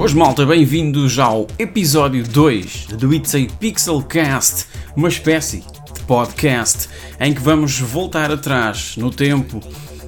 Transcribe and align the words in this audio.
Boas 0.00 0.14
malta, 0.14 0.46
bem-vindos 0.46 1.18
ao 1.18 1.46
episódio 1.58 2.26
2 2.26 2.86
do 2.86 3.12
It's 3.12 3.34
a 3.34 3.46
Pixel 3.58 4.02
Cast, 4.02 4.64
uma 4.96 5.08
espécie 5.08 5.62
de 5.92 6.00
podcast 6.06 6.88
em 7.20 7.34
que 7.34 7.40
vamos 7.42 7.78
voltar 7.78 8.32
atrás 8.32 8.96
no 8.96 9.10
tempo 9.10 9.60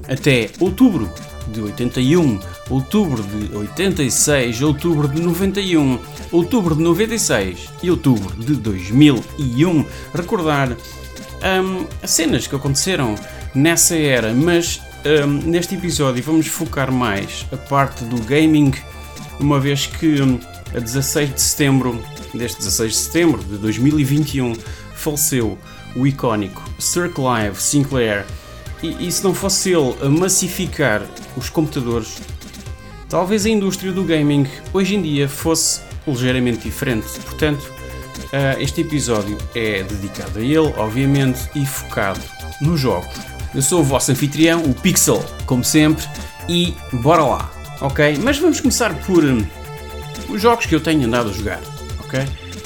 até 0.09 0.49
outubro 0.59 1.13
de 1.49 1.61
81, 1.61 2.41
outubro 2.71 3.23
de 3.23 3.55
86, 3.55 4.63
outubro 4.63 5.07
de 5.07 5.21
91, 5.21 5.99
outubro 6.33 6.75
de 6.75 6.83
96 6.83 7.69
e 7.83 7.91
outubro 7.91 8.35
de 8.43 8.55
2001. 8.55 9.85
Recordar 10.15 10.71
um, 10.73 12.07
cenas 12.07 12.47
que 12.47 12.57
aconteceram 12.57 13.15
nessa 13.55 13.95
era, 13.95 14.33
mas 14.33 14.81
um, 15.05 15.51
neste 15.51 15.75
episódio 15.75 16.23
vamos 16.23 16.47
focar 16.47 16.91
mais 16.91 17.47
a 17.53 17.59
parte 17.59 18.07
do 18.07 18.17
gaming 18.23 18.73
uma 19.43 19.61
vez 19.61 19.87
que 19.87 20.23
hum, 20.23 20.39
a 20.75 20.79
16 20.79 21.35
de 21.35 21.41
setembro, 21.41 22.03
deste 22.35 22.59
16 22.59 22.93
de 22.93 22.99
setembro 22.99 23.45
de 23.45 23.59
2021, 23.59 24.55
faleceu 24.95 25.59
o 25.95 26.07
icónico 26.07 26.63
Sir 26.79 27.11
Clive 27.11 27.61
Sinclair. 27.61 28.25
E, 28.83 29.09
e 29.09 29.13
se 29.13 29.23
não 29.23 29.35
fosse 29.35 29.71
ele 29.71 29.95
a 30.03 30.09
massificar 30.09 31.03
os 31.37 31.49
computadores, 31.51 32.19
talvez 33.09 33.45
a 33.47 33.51
indústria 33.51 33.93
do 33.93 34.05
gaming 34.05 34.47
hoje 34.73 34.97
em 34.97 35.03
dia 35.03 35.29
fosse 35.29 35.83
ligeiramente 36.07 36.61
diferente. 36.61 37.07
Portanto, 37.21 37.63
uh, 37.63 38.61
este 38.61 38.81
episódio 38.81 39.39
é 39.55 39.83
dedicado 39.83 40.39
a 40.39 40.43
ele, 40.43 40.73
obviamente, 40.77 41.41
e 41.55 41.65
focado 41.65 42.21
nos 42.61 42.81
jogos. 42.81 43.15
Eu 43.55 43.63
sou 43.63 43.81
o 43.81 43.85
vosso 43.85 44.11
anfitrião, 44.11 44.63
o 44.63 44.75
Pixel, 44.75 45.23
como 45.47 45.63
sempre, 45.63 46.05
e 46.49 46.75
bora 46.93 47.23
lá! 47.23 47.62
Ok? 47.83 48.19
Mas 48.23 48.39
vamos 48.39 48.61
começar 48.61 48.95
por 49.05 49.25
hum, 49.25 49.45
os 50.29 50.41
jogos 50.41 50.67
que 50.67 50.75
eu 50.75 50.81
tenho 50.81 51.05
andado 51.05 51.31
a 51.31 51.33
jogar, 51.33 51.61
ok? 52.05 52.21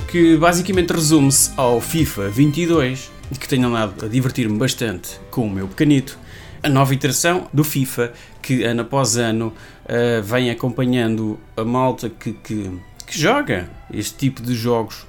Que 0.09 0.37
basicamente 0.37 0.93
resume-se 0.93 1.51
ao 1.57 1.81
FIFA 1.81 2.29
22, 2.29 3.11
que 3.41 3.49
tenho 3.49 3.69
andado 3.69 4.05
a 4.05 4.09
divertir-me 4.09 4.59
bastante 4.59 5.19
com 5.31 5.47
o 5.47 5.51
meu 5.51 5.67
pequenito, 5.67 6.19
a 6.63 6.69
nova 6.69 6.93
iteração 6.93 7.49
do 7.53 7.65
FIFA, 7.65 8.13
que 8.43 8.63
ano 8.63 8.83
após 8.83 9.17
ano 9.17 9.53
uh, 9.85 10.23
vem 10.23 10.51
acompanhando 10.51 11.39
a 11.57 11.65
malta 11.65 12.11
que, 12.11 12.33
que, 12.33 12.71
que 13.07 13.19
joga 13.19 13.71
este 13.93 14.17
tipo 14.17 14.43
de 14.43 14.55
jogos 14.55 15.07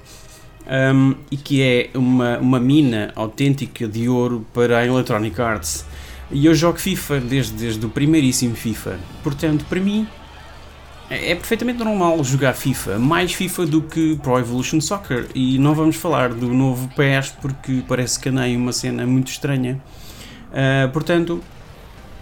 um, 0.68 1.14
e 1.30 1.36
que 1.36 1.62
é 1.62 1.90
uma, 1.94 2.38
uma 2.38 2.60
mina 2.60 3.12
autêntica 3.14 3.86
de 3.86 4.08
ouro 4.08 4.46
para 4.52 4.78
a 4.78 4.86
Electronic 4.86 5.40
Arts. 5.40 5.84
E 6.30 6.44
eu 6.44 6.54
jogo 6.54 6.78
FIFA 6.78 7.20
desde, 7.20 7.52
desde 7.52 7.86
o 7.86 7.88
primeiríssimo 7.88 8.54
FIFA. 8.54 8.98
Portanto, 9.22 9.64
para 9.66 9.80
mim, 9.80 10.06
é, 11.10 11.32
é 11.32 11.34
perfeitamente 11.34 11.78
normal 11.78 12.22
jogar 12.22 12.52
FIFA, 12.52 12.98
mais 12.98 13.32
FIFA 13.32 13.66
do 13.66 13.82
que 13.82 14.16
Pro 14.16 14.38
Evolution 14.38 14.80
Soccer. 14.80 15.26
E 15.34 15.58
não 15.58 15.74
vamos 15.74 15.96
falar 15.96 16.30
do 16.30 16.48
novo 16.52 16.88
PES 16.94 17.34
porque 17.40 17.82
parece 17.88 18.20
que 18.20 18.28
andei 18.28 18.54
uma 18.56 18.72
cena 18.72 19.06
muito 19.06 19.28
estranha. 19.28 19.80
Uh, 20.50 20.90
portanto, 20.92 21.42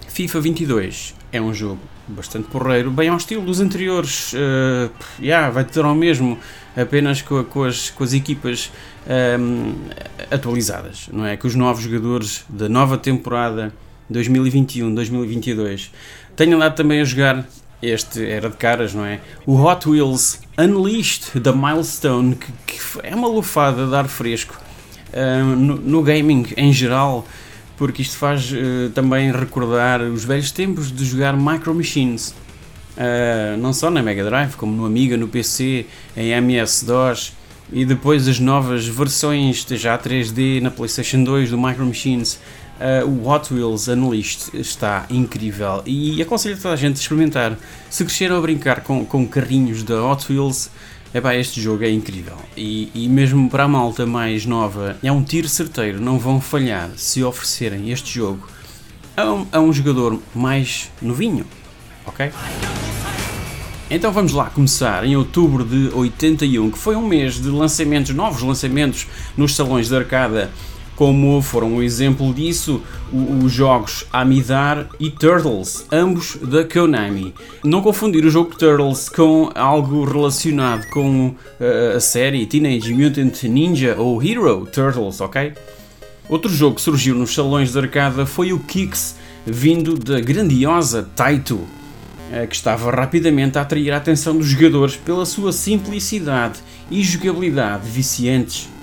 FIFA 0.09 0.41
22 0.41 1.15
é 1.33 1.41
um 1.41 1.53
jogo 1.53 1.81
bastante 2.09 2.49
porreiro, 2.49 2.91
bem 2.91 3.09
ao 3.09 3.17
estilo 3.17 3.45
dos 3.45 3.61
anteriores. 3.61 4.33
Uh, 4.33 4.91
yeah, 5.21 5.51
vai 5.51 5.65
ter 5.65 5.85
ao 5.85 5.95
mesmo, 5.95 6.39
apenas 6.77 7.23
com, 7.23 7.43
com, 7.43 7.65
as, 7.65 7.91
com 7.91 8.05
as 8.05 8.13
equipas 8.13 8.71
um, 9.41 9.75
atualizadas, 10.31 11.09
não 11.13 11.27
é? 11.27 11.37
Que 11.37 11.47
os 11.47 11.57
novos 11.57 11.83
jogadores 11.83 12.45
da 12.49 12.69
nova 12.69 12.97
temporada 12.97 13.73
2021-2022. 14.13 15.91
Tenho 16.35 16.57
andado 16.57 16.75
também 16.75 17.01
a 17.01 17.05
jogar, 17.05 17.47
este 17.83 18.25
era 18.25 18.49
de 18.49 18.57
caras, 18.57 18.95
não 18.95 19.05
é? 19.05 19.21
O 19.47 19.61
Hot 19.63 19.89
Wheels 19.89 20.41
Unleashed 20.59 21.41
da 21.41 21.53
Milestone, 21.53 22.35
que, 22.35 22.53
que 22.67 22.79
é 23.03 23.15
uma 23.15 23.29
lufada 23.29 23.87
de 23.87 23.95
ar 23.95 24.09
fresco 24.09 24.59
uh, 25.13 25.45
no, 25.45 25.77
no, 25.77 26.03
gaming 26.03 26.47
em 26.57 26.73
geral, 26.73 27.27
porque 27.77 28.03
isto 28.03 28.17
faz 28.17 28.51
uh, 28.53 28.91
também 28.95 29.33
recordar 29.33 30.01
os 30.03 30.25
velhos 30.25 30.51
tempos 30.51 30.91
de 30.91 31.05
jogar 31.05 31.37
Micro 31.37 31.75
Machines. 31.75 32.35
Uh, 32.97 33.57
não 33.59 33.73
só 33.73 33.91
na 33.91 34.03
Mega 34.03 34.25
Drive, 34.25 34.55
como 34.57 34.75
no 34.75 34.87
Amiga, 34.87 35.17
no 35.17 35.29
PC, 35.29 35.87
em 36.17 36.31
MS-DOS 36.31 37.35
e 37.73 37.85
depois 37.85 38.29
as 38.29 38.39
novas 38.39 38.87
versões 38.87 39.67
já 39.71 39.99
3D 39.99 40.61
na 40.61 40.71
PlayStation 40.71 41.25
2 41.25 41.51
do 41.51 41.59
Micro 41.59 41.85
Machines 41.85 42.39
Uh, 42.79 43.09
o 43.09 43.29
Hot 43.29 43.53
Wheels 43.53 43.89
Unleashed 43.89 44.51
está 44.55 45.07
incrível 45.09 45.83
e 45.87 46.21
aconselho 46.21 46.57
toda 46.57 46.75
a 46.75 46.77
gente 46.77 46.99
a 46.99 47.01
experimentar. 47.01 47.59
Se 47.89 48.05
cresceram 48.05 48.37
a 48.37 48.41
brincar 48.41 48.83
com, 48.83 49.05
com 49.05 49.27
carrinhos 49.27 49.83
da 49.83 50.05
Hot 50.05 50.31
Wheels, 50.31 50.71
epá, 51.15 51.35
este 51.35 51.59
jogo 51.59 51.85
é 51.85 51.91
incrível. 51.91 52.37
E, 52.55 52.91
e 52.95 53.09
mesmo 53.09 53.49
para 53.49 53.65
a 53.65 53.69
malta 53.69 54.05
mais 54.05 54.45
nova, 54.45 54.99
é 55.03 55.11
um 55.11 55.23
tiro 55.23 55.49
certeiro, 55.49 56.01
não 56.03 56.19
vão 56.19 56.39
falhar 56.39 56.91
se 56.97 57.25
oferecerem 57.25 57.91
este 57.91 58.13
jogo 58.13 58.47
a 59.17 59.25
um, 59.25 59.47
a 59.51 59.61
um 59.61 59.73
jogador 59.73 60.21
mais 60.35 60.91
novinho, 61.01 61.47
ok? 62.05 62.31
Então 63.89 64.13
vamos 64.13 64.33
lá 64.33 64.51
começar 64.51 65.05
em 65.05 65.17
outubro 65.17 65.65
de 65.65 65.95
81, 65.95 66.73
que 66.73 66.79
foi 66.79 66.95
um 66.97 67.07
mês 67.07 67.41
de 67.41 67.49
lançamentos, 67.49 68.15
novos 68.15 68.43
lançamentos 68.43 69.07
nos 69.37 69.55
salões 69.55 69.89
de 69.89 69.97
arcada 69.97 70.51
como 70.97 71.41
foram 71.43 71.75
um 71.75 71.83
exemplo 71.83 72.33
disso 72.33 72.83
os 73.13 73.53
jogos 73.53 74.05
Amidar 74.13 74.89
e 74.99 75.11
Turtles, 75.11 75.87
ambos 75.93 76.37
da 76.37 76.65
Konami. 76.65 77.35
Não 77.63 77.83
confundir 77.83 78.25
o 78.25 78.31
jogo 78.31 78.57
Turtles 78.57 79.09
com 79.09 79.51
algo 79.55 80.05
relacionado 80.05 80.89
com 80.89 81.29
uh, 81.29 81.97
a 81.97 82.01
série 82.01 82.47
Teenage 82.47 82.93
Mutant 82.93 83.45
Ninja 83.45 83.95
ou 83.97 84.23
Hero 84.23 84.67
Turtles, 84.67 85.21
ok? 85.21 85.53
Outro 86.29 86.51
jogo 86.51 86.77
que 86.77 86.83
surgiu 86.83 87.15
nos 87.15 87.35
salões 87.35 87.73
de 87.73 87.79
arcada 87.79 88.27
foi 88.27 88.53
o 88.53 88.59
Kicks, 88.59 89.17
vindo 89.45 89.97
da 89.97 90.19
grandiosa 90.19 91.09
Taito, 91.15 91.57
uh, 91.57 92.47
que 92.49 92.57
estava 92.57 92.91
rapidamente 92.91 93.59
a 93.59 93.61
atrair 93.61 93.93
a 93.93 93.99
atenção 93.99 94.37
dos 94.37 94.47
jogadores 94.47 94.97
pela 94.97 95.27
sua 95.27 95.53
simplicidade 95.53 96.59
e 96.91 97.03
jogabilidade 97.03 97.89
viciantes. 97.89 98.76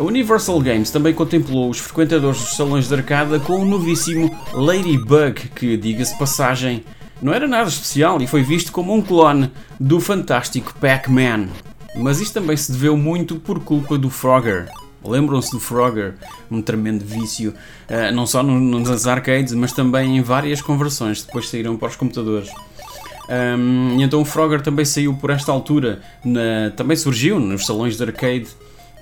A 0.00 0.02
Universal 0.02 0.58
Games 0.62 0.90
também 0.90 1.12
contemplou 1.12 1.68
os 1.68 1.78
frequentadores 1.78 2.40
dos 2.40 2.56
salões 2.56 2.88
de 2.88 2.94
arcada 2.94 3.38
com 3.38 3.60
o 3.60 3.66
novíssimo 3.66 4.34
Ladybug, 4.50 5.50
que, 5.54 5.76
diga-se 5.76 6.18
passagem, 6.18 6.82
não 7.20 7.34
era 7.34 7.46
nada 7.46 7.68
especial 7.68 8.18
e 8.22 8.26
foi 8.26 8.42
visto 8.42 8.72
como 8.72 8.94
um 8.94 9.02
clone 9.02 9.52
do 9.78 10.00
fantástico 10.00 10.74
Pac-Man. 10.80 11.48
Mas 11.94 12.18
isto 12.18 12.32
também 12.32 12.56
se 12.56 12.72
deveu 12.72 12.96
muito 12.96 13.36
por 13.36 13.60
culpa 13.60 13.98
do 13.98 14.08
Frogger. 14.08 14.70
Lembram-se 15.04 15.50
do 15.50 15.60
Frogger, 15.60 16.14
um 16.50 16.62
tremendo 16.62 17.04
vício, 17.04 17.52
uh, 17.90 18.10
não 18.14 18.26
só 18.26 18.42
nos 18.42 19.06
arcades, 19.06 19.52
mas 19.52 19.70
também 19.70 20.16
em 20.16 20.22
várias 20.22 20.62
conversões, 20.62 21.22
depois 21.22 21.46
saíram 21.50 21.76
para 21.76 21.88
os 21.88 21.96
computadores. 21.96 22.48
Então 24.00 24.22
o 24.22 24.24
Frogger 24.24 24.62
também 24.62 24.84
saiu 24.84 25.14
por 25.14 25.30
esta 25.30 25.52
altura, 25.52 26.00
também 26.74 26.96
surgiu 26.96 27.38
nos 27.38 27.64
salões 27.64 27.96
de 27.96 28.02
arcade 28.02 28.48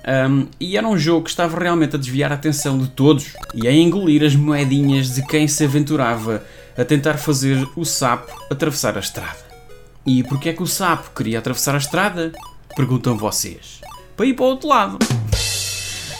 um, 0.07 0.47
e 0.59 0.77
era 0.77 0.87
um 0.87 0.97
jogo 0.97 1.23
que 1.23 1.29
estava 1.29 1.59
realmente 1.59 1.95
a 1.95 1.99
desviar 1.99 2.31
a 2.31 2.35
atenção 2.35 2.77
de 2.77 2.87
todos 2.87 3.33
e 3.53 3.67
a 3.67 3.71
engolir 3.71 4.23
as 4.23 4.35
moedinhas 4.35 5.13
de 5.13 5.25
quem 5.25 5.47
se 5.47 5.63
aventurava 5.63 6.43
a 6.77 6.85
tentar 6.85 7.15
fazer 7.15 7.67
o 7.75 7.83
sapo 7.83 8.31
atravessar 8.49 8.95
a 8.95 8.99
estrada. 8.99 9.37
E 10.05 10.23
porquê 10.23 10.49
é 10.49 10.53
que 10.53 10.63
o 10.63 10.67
sapo 10.67 11.11
queria 11.15 11.39
atravessar 11.39 11.75
a 11.75 11.77
estrada? 11.77 12.31
Perguntam 12.75 13.17
vocês. 13.17 13.81
Para 14.15 14.25
ir 14.25 14.33
para 14.33 14.45
o 14.45 14.49
outro 14.49 14.69
lado. 14.69 14.97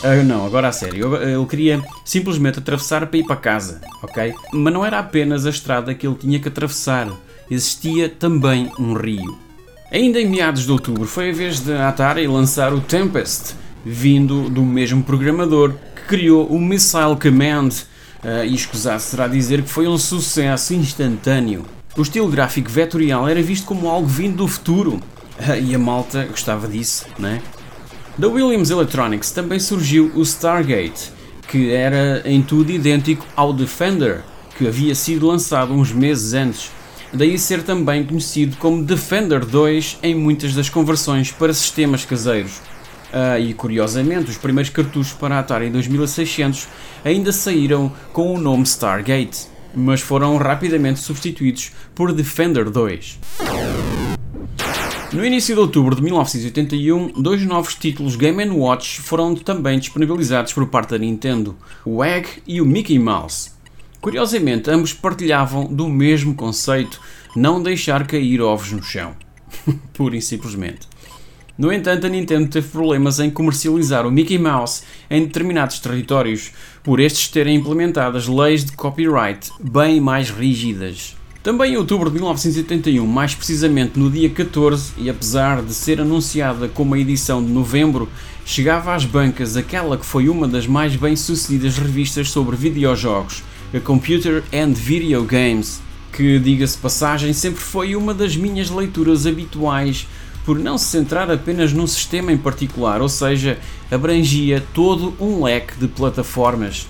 Uh, 0.04 0.24
não, 0.26 0.46
agora 0.46 0.68
a 0.68 0.72
sério. 0.72 1.16
Ele 1.16 1.46
queria 1.46 1.82
simplesmente 2.06 2.60
atravessar 2.60 3.06
para 3.08 3.20
ir 3.20 3.26
para 3.26 3.36
casa, 3.36 3.82
ok? 4.04 4.34
Mas 4.54 4.74
não 4.74 4.86
era 4.86 5.00
apenas 5.00 5.46
a 5.46 5.50
estrada 5.50 5.94
que 5.94 6.06
ele 6.06 6.16
tinha 6.16 6.40
que 6.40 6.48
atravessar. 6.48 7.10
Existia 7.50 8.10
também 8.10 8.72
um 8.78 8.94
rio. 8.94 9.38
Ainda 9.92 10.22
em 10.22 10.30
meados 10.30 10.66
de 10.66 10.72
outubro 10.72 11.08
foi 11.08 11.32
a 11.32 11.34
vez 11.34 11.60
da 11.62 11.90
Atari 11.90 12.28
lançar 12.28 12.72
o 12.74 12.80
Tempest, 12.80 13.56
vindo 13.86 14.50
do 14.50 14.64
mesmo 14.64 15.04
programador 15.04 15.74
que 15.96 16.04
criou 16.08 16.46
o 16.48 16.60
Missile 16.60 17.16
Command, 17.22 17.70
uh, 18.24 18.46
e 18.46 18.54
escusado 18.54 19.02
será 19.02 19.28
dizer 19.28 19.62
que 19.62 19.70
foi 19.70 19.88
um 19.88 19.98
sucesso 19.98 20.74
instantâneo. 20.74 21.66
O 21.98 22.02
estilo 22.02 22.28
gráfico 22.28 22.70
vetorial 22.70 23.28
era 23.28 23.42
visto 23.42 23.66
como 23.66 23.90
algo 23.90 24.08
vindo 24.08 24.38
do 24.38 24.48
futuro, 24.48 24.96
uh, 25.40 25.56
e 25.62 25.74
a 25.74 25.80
malta 25.80 26.26
gostava 26.26 26.68
disso, 26.68 27.06
né? 27.18 27.42
Da 28.18 28.28
Williams 28.28 28.70
Electronics 28.70 29.32
também 29.32 29.60
surgiu 29.60 30.12
o 30.14 30.22
Stargate, 30.24 31.12
que 31.48 31.72
era 31.72 32.22
em 32.26 32.42
tudo 32.42 32.72
idêntico 32.72 33.26
ao 33.36 33.54
Defender, 33.54 34.24
que 34.58 34.68
havia 34.68 34.94
sido 34.94 35.28
lançado 35.28 35.74
uns 35.74 35.92
meses 35.94 36.34
antes, 36.34 36.70
daí 37.14 37.40
ser 37.40 37.64
também 37.64 38.04
conhecido 38.04 38.58
como 38.58 38.84
Defender 38.84 39.46
2 39.46 40.00
em 40.04 40.14
muitas 40.14 40.54
das 40.54 40.70
conversões 40.70 41.32
para 41.32 41.54
sistemas 41.54 42.04
caseiros. 42.04 42.62
Uh, 43.10 43.40
e 43.40 43.54
curiosamente, 43.54 44.30
os 44.30 44.38
primeiros 44.38 44.70
cartuchos 44.70 45.14
para 45.14 45.36
a 45.36 45.40
Atari 45.40 45.66
em 45.66 45.72
2600 45.72 46.68
ainda 47.04 47.32
saíram 47.32 47.92
com 48.14 48.34
o 48.34 48.40
nome 48.40 48.64
Stargate, 48.64 49.48
mas 49.74 50.02
foram 50.02 50.38
rapidamente 50.38 51.00
substituídos 51.00 51.72
por 51.96 52.14
Defender 52.14 52.70
2. 52.70 53.20
No 55.12 55.26
início 55.26 55.56
de 55.56 55.62
outubro 55.62 55.96
de 55.96 56.04
1981, 56.04 57.14
dois 57.20 57.44
novos 57.44 57.74
títulos 57.74 58.16
Game 58.16 58.48
Watch 58.52 59.02
foram 59.02 59.34
também 59.34 59.80
disponibilizados 59.80 60.54
por 60.54 60.68
parte 60.68 60.92
da 60.92 61.00
Nintendo, 61.00 61.58
o 61.84 62.04
Egg 62.04 62.28
e 62.46 62.62
o 62.62 62.66
Mickey 62.66 63.00
Mouse. 63.00 63.50
Curiosamente, 64.00 64.70
ambos 64.70 64.94
partilhavam 64.94 65.66
do 65.66 65.90
mesmo 65.90 66.36
conceito, 66.36 67.02
não 67.36 67.62
deixar 67.62 68.06
cair 68.06 68.40
ovos 68.40 68.72
no 68.72 68.84
chão. 68.84 69.16
Pura 69.94 70.16
e 70.16 70.22
simplesmente. 70.22 70.88
No 71.60 71.74
entanto, 71.74 72.08
a 72.08 72.10
Nintendo 72.10 72.48
teve 72.48 72.70
problemas 72.70 73.20
em 73.20 73.30
comercializar 73.30 74.08
o 74.08 74.12
Mickey 74.12 74.38
Mouse 74.38 74.82
em 75.12 75.26
determinados 75.26 75.78
territórios, 75.80 76.52
por 76.82 77.02
estes 77.02 77.28
terem 77.28 77.58
implementadas 77.58 78.30
leis 78.30 78.64
de 78.64 78.72
copyright 78.72 79.52
bem 79.60 80.00
mais 80.00 80.30
rígidas. 80.30 81.18
Também 81.44 81.74
em 81.74 81.76
outubro 81.76 82.10
de 82.10 82.16
1981, 82.16 83.06
mais 83.06 83.36
precisamente 83.36 84.00
no 84.00 84.10
dia 84.10 84.30
14, 84.30 84.94
e 85.00 85.10
apesar 85.10 85.62
de 85.62 85.74
ser 85.74 86.00
anunciada 86.00 86.70
como 86.70 86.96
a 86.96 87.00
edição 87.00 87.44
de 87.44 87.52
novembro, 87.52 88.08
chegava 88.46 88.96
às 88.96 89.04
bancas 89.04 89.58
aquela 89.58 89.98
que 89.98 90.06
foi 90.06 90.30
uma 90.30 90.48
das 90.48 90.66
mais 90.66 90.96
bem-sucedidas 90.96 91.78
revistas 91.78 92.30
sobre 92.30 92.56
videojogos, 92.56 93.44
a 93.74 93.82
Computer 93.82 94.46
and 94.54 94.72
Video 94.76 95.26
Games, 95.26 95.82
que, 96.14 96.40
diga-se 96.40 96.78
passagem, 96.78 97.34
sempre 97.34 97.60
foi 97.60 97.98
uma 97.98 98.14
das 98.14 98.38
minhas 98.38 98.70
leituras 98.70 99.28
habituais 99.28 100.08
por 100.50 100.58
não 100.58 100.80
se 100.80 100.86
centrar 100.86 101.30
apenas 101.30 101.74
num 101.74 101.86
sistema 101.86 102.32
em 102.32 102.38
particular, 102.38 103.04
ou 103.04 103.08
seja, 103.08 103.60
abrangia 103.92 104.64
todo 104.74 105.14
um 105.20 105.44
leque 105.44 105.78
de 105.80 105.88
plataformas. 105.88 106.88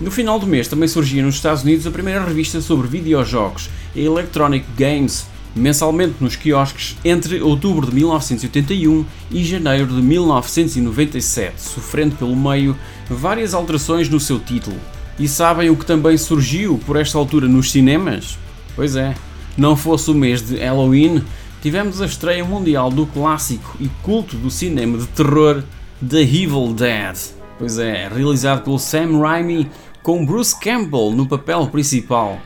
No 0.00 0.10
final 0.10 0.40
do 0.40 0.46
mês 0.48 0.66
também 0.66 0.88
surgia 0.88 1.22
nos 1.22 1.36
Estados 1.36 1.62
Unidos 1.62 1.86
a 1.86 1.90
primeira 1.92 2.24
revista 2.24 2.60
sobre 2.60 2.88
videojogos, 2.88 3.70
Electronic 3.94 4.66
Games, 4.76 5.28
mensalmente 5.54 6.16
nos 6.18 6.34
quiosques 6.34 6.96
entre 7.04 7.40
outubro 7.40 7.86
de 7.86 7.94
1981 7.94 9.06
e 9.30 9.44
janeiro 9.44 9.86
de 9.86 10.02
1997, 10.02 11.62
sofrendo 11.62 12.16
pelo 12.16 12.34
meio 12.34 12.76
várias 13.08 13.54
alterações 13.54 14.08
no 14.08 14.18
seu 14.18 14.40
título. 14.40 14.78
E 15.16 15.28
sabem 15.28 15.70
o 15.70 15.76
que 15.76 15.86
também 15.86 16.18
surgiu 16.18 16.76
por 16.84 16.96
esta 16.96 17.18
altura 17.18 17.46
nos 17.46 17.70
cinemas? 17.70 18.36
Pois 18.74 18.96
é, 18.96 19.14
não 19.56 19.76
fosse 19.76 20.10
o 20.10 20.14
mês 20.14 20.42
de 20.42 20.56
Halloween, 20.56 21.22
tivemos 21.60 22.00
a 22.00 22.06
estreia 22.06 22.44
mundial 22.44 22.90
do 22.90 23.06
clássico 23.06 23.76
e 23.80 23.88
culto 24.02 24.36
do 24.36 24.50
cinema 24.50 24.98
de 24.98 25.06
terror 25.08 25.62
The 26.06 26.20
Evil 26.20 26.72
Dead. 26.72 27.16
Pois 27.58 27.78
é, 27.78 28.08
realizado 28.08 28.62
pelo 28.62 28.78
Sam 28.78 29.18
Raimi 29.20 29.68
com 30.02 30.24
Bruce 30.24 30.58
Campbell 30.58 31.10
no 31.10 31.26
papel 31.26 31.66
principal. 31.66 32.40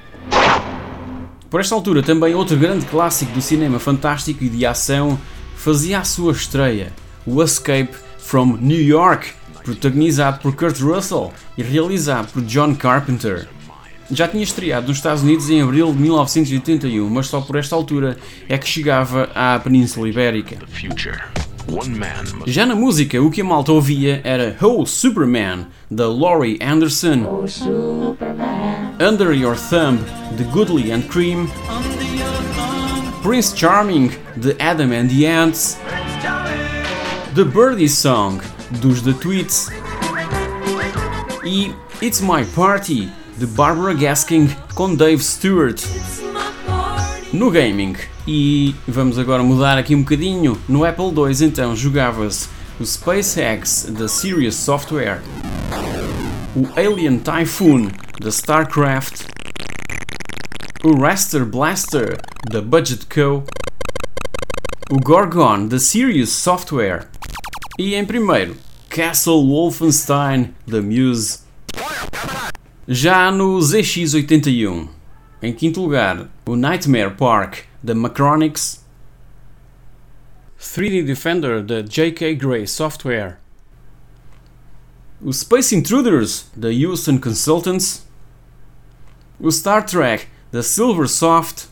Por 1.50 1.61
esta 1.61 1.75
altura, 1.75 2.03
também 2.03 2.35
outro 2.35 2.56
grande 2.56 2.87
clássico 2.87 3.32
do 3.32 3.43
cinema 3.43 3.79
fantástico 3.79 4.43
e 4.43 4.49
de 4.49 4.64
ação 4.64 5.19
fazia 5.55 5.99
a 5.99 6.05
sua 6.05 6.32
estreia, 6.32 6.93
o 7.26 7.43
Escape 7.43 7.94
from 8.19 8.56
New 8.58 8.82
York, 8.82 9.32
protagonizado 9.62 10.41
por 10.41 10.56
Kurt 10.56 10.81
Russell 10.81 11.31
e 11.56 11.62
realizado 11.62 12.32
por 12.32 12.43
John 12.43 12.75
Carpenter. 12.75 13.47
Já 14.12 14.29
tinha 14.29 14.44
estreado 14.44 14.88
nos 14.88 14.99
Estados 14.99 15.23
Unidos 15.23 15.49
em 15.49 15.62
abril 15.62 15.91
de 15.91 15.99
1981, 15.99 17.09
mas 17.09 17.29
só 17.29 17.41
por 17.41 17.56
esta 17.56 17.75
altura 17.75 18.19
é 18.47 18.59
que 18.59 18.69
chegava 18.69 19.31
à 19.35 19.59
Península 19.59 20.06
Ibérica. 20.06 20.59
Já 22.47 22.67
na 22.67 22.75
música, 22.75 23.23
o 23.23 23.31
que 23.31 23.41
a 23.41 23.44
malta 23.44 23.73
ouvia 23.73 24.20
era 24.23 24.55
Oh 24.61 24.85
Superman, 24.85 25.67
da 25.91 26.06
Laurie 26.09 26.59
Anderson, 26.61 27.47
Under 29.00 29.32
Your 29.32 29.56
Thumb, 29.56 29.99
de 30.37 30.44
Goodly 30.44 30.93
and 30.93 31.03
Cream, 31.03 31.49
Prince 33.23 33.56
Charming, 33.56 34.11
de 34.37 34.55
Adam 34.61 34.93
and 34.93 35.08
the 35.08 35.26
Ants, 35.26 35.79
The 37.35 37.44
Birdie 37.44 37.88
Song, 37.88 38.43
dos 38.73 39.00
The 39.00 39.15
Tweets, 39.15 39.70
e 41.44 41.73
It's 42.03 42.20
My 42.20 42.44
Party, 42.55 43.08
de 43.43 43.47
Barbara 43.49 43.93
Gasking 43.93 44.49
com 44.73 44.94
Dave 44.94 45.21
Stewart. 45.21 45.83
No 47.33 47.50
gaming, 47.50 47.97
e 48.25 48.73
vamos 48.87 49.19
agora 49.19 49.43
mudar 49.43 49.77
aqui 49.77 49.97
um 49.97 50.03
bocadinho. 50.03 50.56
No 50.69 50.85
Apple 50.85 51.06
II 51.06 51.44
então 51.49 51.75
jogava-se 51.75 52.49
o 52.79 52.87
SpaceX 52.87 53.87
da 53.99 54.06
Sirius 54.06 54.55
Software, 54.55 55.21
o 56.55 56.69
Alien 56.79 57.19
Typhoon 57.19 57.89
da 58.21 58.29
StarCraft, 58.29 59.23
o 60.85 60.94
Raster 61.00 61.44
Blaster 61.44 62.21
da 62.49 62.61
Budget 62.61 63.06
Co, 63.06 63.43
o 64.89 65.00
Gorgon 65.00 65.67
da 65.67 65.81
Sirius 65.81 66.31
Software 66.31 67.09
e 67.77 67.97
em 67.97 68.05
primeiro 68.05 68.55
Castle 68.89 69.44
Wolfenstein 69.44 70.55
da 70.65 70.81
Muse. 70.81 71.43
Já 72.88 73.31
no 73.31 73.58
ZX81, 73.58 74.88
em 75.40 75.52
quinto 75.52 75.81
lugar, 75.81 76.29
o 76.44 76.56
Nightmare 76.56 77.14
Park 77.14 77.61
da 77.81 77.94
Macronix, 77.94 78.84
3D 80.58 81.05
Defender 81.05 81.62
da 81.62 81.82
JK 81.82 82.34
Gray 82.37 82.67
Software, 82.67 83.38
o 85.20 85.32
Space 85.32 85.76
Intruders 85.76 86.46
da 86.56 86.69
Houston 86.69 87.19
Consultants, 87.19 88.05
o 89.38 89.50
Star 89.52 89.84
Trek 89.84 90.26
da 90.50 90.62
Silversoft. 90.62 91.69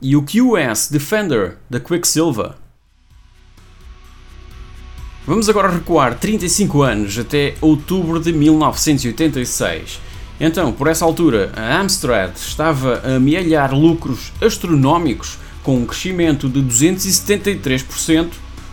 E 0.00 0.16
o 0.16 0.24
QS 0.24 0.90
Defender 0.90 1.58
da 1.70 1.78
Quicksilver. 1.78 2.54
Vamos 5.32 5.48
agora 5.48 5.72
recuar 5.72 6.18
35 6.18 6.82
anos 6.82 7.18
até 7.18 7.54
outubro 7.62 8.20
de 8.20 8.34
1986 8.34 9.98
então, 10.38 10.72
por 10.72 10.88
essa 10.88 11.06
altura, 11.06 11.50
a 11.56 11.80
Amstrad 11.80 12.36
estava 12.36 13.00
a 13.02 13.14
amealhar 13.16 13.74
lucros 13.74 14.30
astronómicos 14.42 15.38
com 15.62 15.76
um 15.76 15.86
crescimento 15.86 16.50
de 16.50 16.60
273%, 16.60 18.28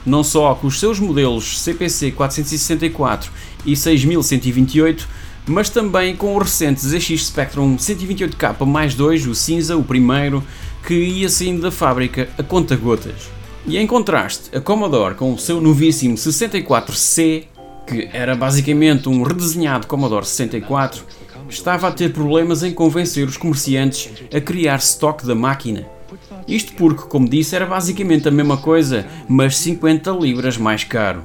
não 0.06 0.22
só 0.22 0.54
com 0.54 0.68
os 0.68 0.82
seus 0.82 1.00
modelos 1.00 1.62
CPC 1.62 2.12
464 2.12 3.32
e 3.66 3.74
6128, 3.74 5.08
mas 5.48 5.70
também 5.70 6.14
com 6.14 6.36
o 6.36 6.40
recente 6.40 6.86
ZX 6.86 7.28
Spectrum 7.28 7.78
128K 7.78 8.66
mais 8.66 8.96
2, 8.96 9.28
o 9.28 9.34
cinza, 9.34 9.78
o 9.78 9.84
primeiro, 9.84 10.44
que 10.86 10.94
ia 10.94 11.30
saindo 11.30 11.62
da 11.62 11.72
fábrica 11.72 12.28
a 12.38 12.44
conta 12.44 12.76
gotas. 12.76 13.39
E 13.70 13.78
em 13.78 13.86
contraste, 13.86 14.58
a 14.58 14.60
Commodore 14.60 15.14
com 15.14 15.32
o 15.32 15.38
seu 15.38 15.62
novíssimo 15.62 16.16
64C, 16.16 17.44
que 17.86 18.10
era 18.12 18.36
basicamente 18.36 19.08
um 19.08 19.22
redesenhado 19.22 19.86
Commodore 19.86 20.26
64, 20.26 21.04
estava 21.48 21.88
a 21.88 21.92
ter 21.92 22.12
problemas 22.12 22.64
em 22.64 22.74
convencer 22.74 23.28
os 23.28 23.38
comerciantes 23.38 24.10
a 24.34 24.42
criar 24.42 24.78
estoque 24.78 25.24
da 25.24 25.36
máquina. 25.36 25.86
Isto 26.48 26.74
porque, 26.74 27.04
como 27.04 27.30
disse, 27.30 27.56
era 27.56 27.68
basicamente 27.68 28.28
a 28.28 28.32
mesma 28.32 28.58
coisa, 28.58 29.06
mas 29.28 29.56
50 29.58 30.10
libras 30.14 30.58
mais 30.58 30.84
caro. 30.84 31.24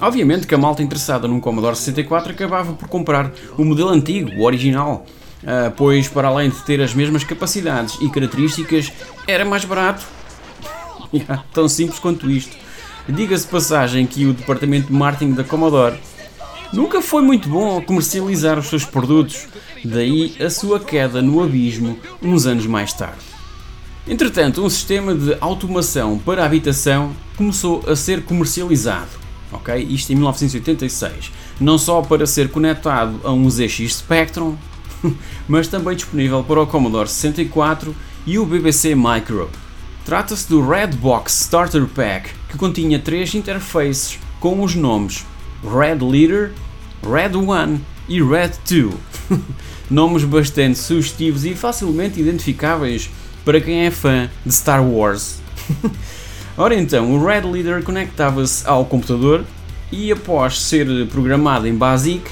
Obviamente 0.00 0.46
que 0.46 0.54
a 0.54 0.58
malta 0.58 0.84
interessada 0.84 1.26
num 1.26 1.40
Commodore 1.40 1.74
64 1.74 2.30
acabava 2.30 2.74
por 2.74 2.86
comprar 2.86 3.32
o 3.58 3.64
modelo 3.64 3.88
antigo, 3.88 4.30
o 4.36 4.44
original, 4.44 5.04
ah, 5.44 5.72
pois 5.76 6.06
para 6.06 6.28
além 6.28 6.48
de 6.48 6.62
ter 6.62 6.80
as 6.80 6.94
mesmas 6.94 7.24
capacidades 7.24 7.98
e 8.00 8.08
características, 8.08 8.92
era 9.26 9.44
mais 9.44 9.64
barato. 9.64 10.13
Tão 11.52 11.68
simples 11.68 11.98
quanto 11.98 12.30
isto. 12.30 12.56
Diga-se 13.08 13.46
passagem 13.46 14.06
que 14.06 14.24
o 14.26 14.32
departamento 14.32 14.86
de 14.86 14.92
marketing 14.92 15.32
da 15.32 15.44
Commodore 15.44 15.98
nunca 16.72 17.02
foi 17.02 17.22
muito 17.22 17.48
bom 17.48 17.78
a 17.78 17.82
comercializar 17.82 18.58
os 18.58 18.66
seus 18.66 18.84
produtos, 18.84 19.46
daí 19.84 20.34
a 20.40 20.48
sua 20.48 20.80
queda 20.80 21.20
no 21.20 21.42
abismo 21.42 21.98
uns 22.22 22.46
anos 22.46 22.66
mais 22.66 22.92
tarde. 22.92 23.34
Entretanto, 24.06 24.62
um 24.62 24.68
sistema 24.68 25.14
de 25.14 25.36
automação 25.40 26.18
para 26.18 26.42
a 26.42 26.46
habitação 26.46 27.14
começou 27.36 27.82
a 27.86 27.96
ser 27.96 28.22
comercializado, 28.22 29.10
ok? 29.52 29.82
Isto 29.82 30.12
em 30.12 30.16
1986, 30.16 31.32
não 31.60 31.78
só 31.78 32.02
para 32.02 32.26
ser 32.26 32.50
conectado 32.50 33.20
a 33.24 33.32
um 33.32 33.48
ZX 33.48 33.96
Spectrum, 33.96 34.56
mas 35.48 35.68
também 35.68 35.96
disponível 35.96 36.42
para 36.42 36.62
o 36.62 36.66
Commodore 36.66 37.08
64 37.08 37.94
e 38.26 38.38
o 38.38 38.44
BBC 38.44 38.94
Micro. 38.94 39.50
Trata-se 40.04 40.46
do 40.50 40.66
Redbox 40.66 41.40
Starter 41.40 41.86
Pack, 41.86 42.28
que 42.50 42.58
continha 42.58 42.98
três 42.98 43.34
interfaces 43.34 44.18
com 44.38 44.62
os 44.62 44.74
nomes 44.74 45.24
Red 45.62 46.04
Leader, 46.04 46.52
Red 47.02 47.34
One 47.34 47.80
e 48.06 48.22
Red 48.22 48.52
2. 48.68 48.94
Nomes 49.90 50.24
bastante 50.24 50.78
sugestivos 50.78 51.46
e 51.46 51.54
facilmente 51.54 52.20
identificáveis 52.20 53.08
para 53.46 53.62
quem 53.62 53.86
é 53.86 53.90
fã 53.90 54.28
de 54.44 54.54
Star 54.54 54.84
Wars. 54.84 55.40
Ora 56.56 56.74
então, 56.74 57.14
o 57.14 57.24
Red 57.24 57.50
Leader 57.50 57.82
conectava-se 57.82 58.66
ao 58.66 58.84
computador 58.84 59.42
e 59.90 60.12
após 60.12 60.60
ser 60.60 60.86
programado 61.06 61.66
em 61.66 61.74
BASIC 61.74 62.30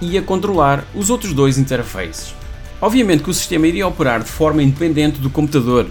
ia 0.00 0.20
controlar 0.20 0.84
os 0.92 1.10
outros 1.10 1.32
dois 1.32 1.58
interfaces. 1.58 2.34
Obviamente 2.80 3.22
que 3.22 3.30
o 3.30 3.34
sistema 3.34 3.68
iria 3.68 3.86
operar 3.86 4.20
de 4.22 4.28
forma 4.28 4.62
independente 4.62 5.20
do 5.20 5.30
computador, 5.30 5.86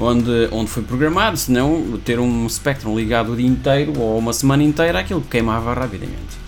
onde, 0.00 0.48
onde 0.50 0.70
foi 0.70 0.82
programado, 0.82 1.36
senão 1.36 1.98
ter 2.04 2.18
um 2.18 2.48
Spectrum 2.48 2.96
ligado 2.96 3.32
o 3.32 3.36
dia 3.36 3.46
inteiro 3.46 3.92
ou 3.98 4.18
uma 4.18 4.32
semana 4.32 4.62
inteira, 4.62 4.98
aquilo 4.98 5.20
queimava 5.20 5.74
rapidamente. 5.74 6.38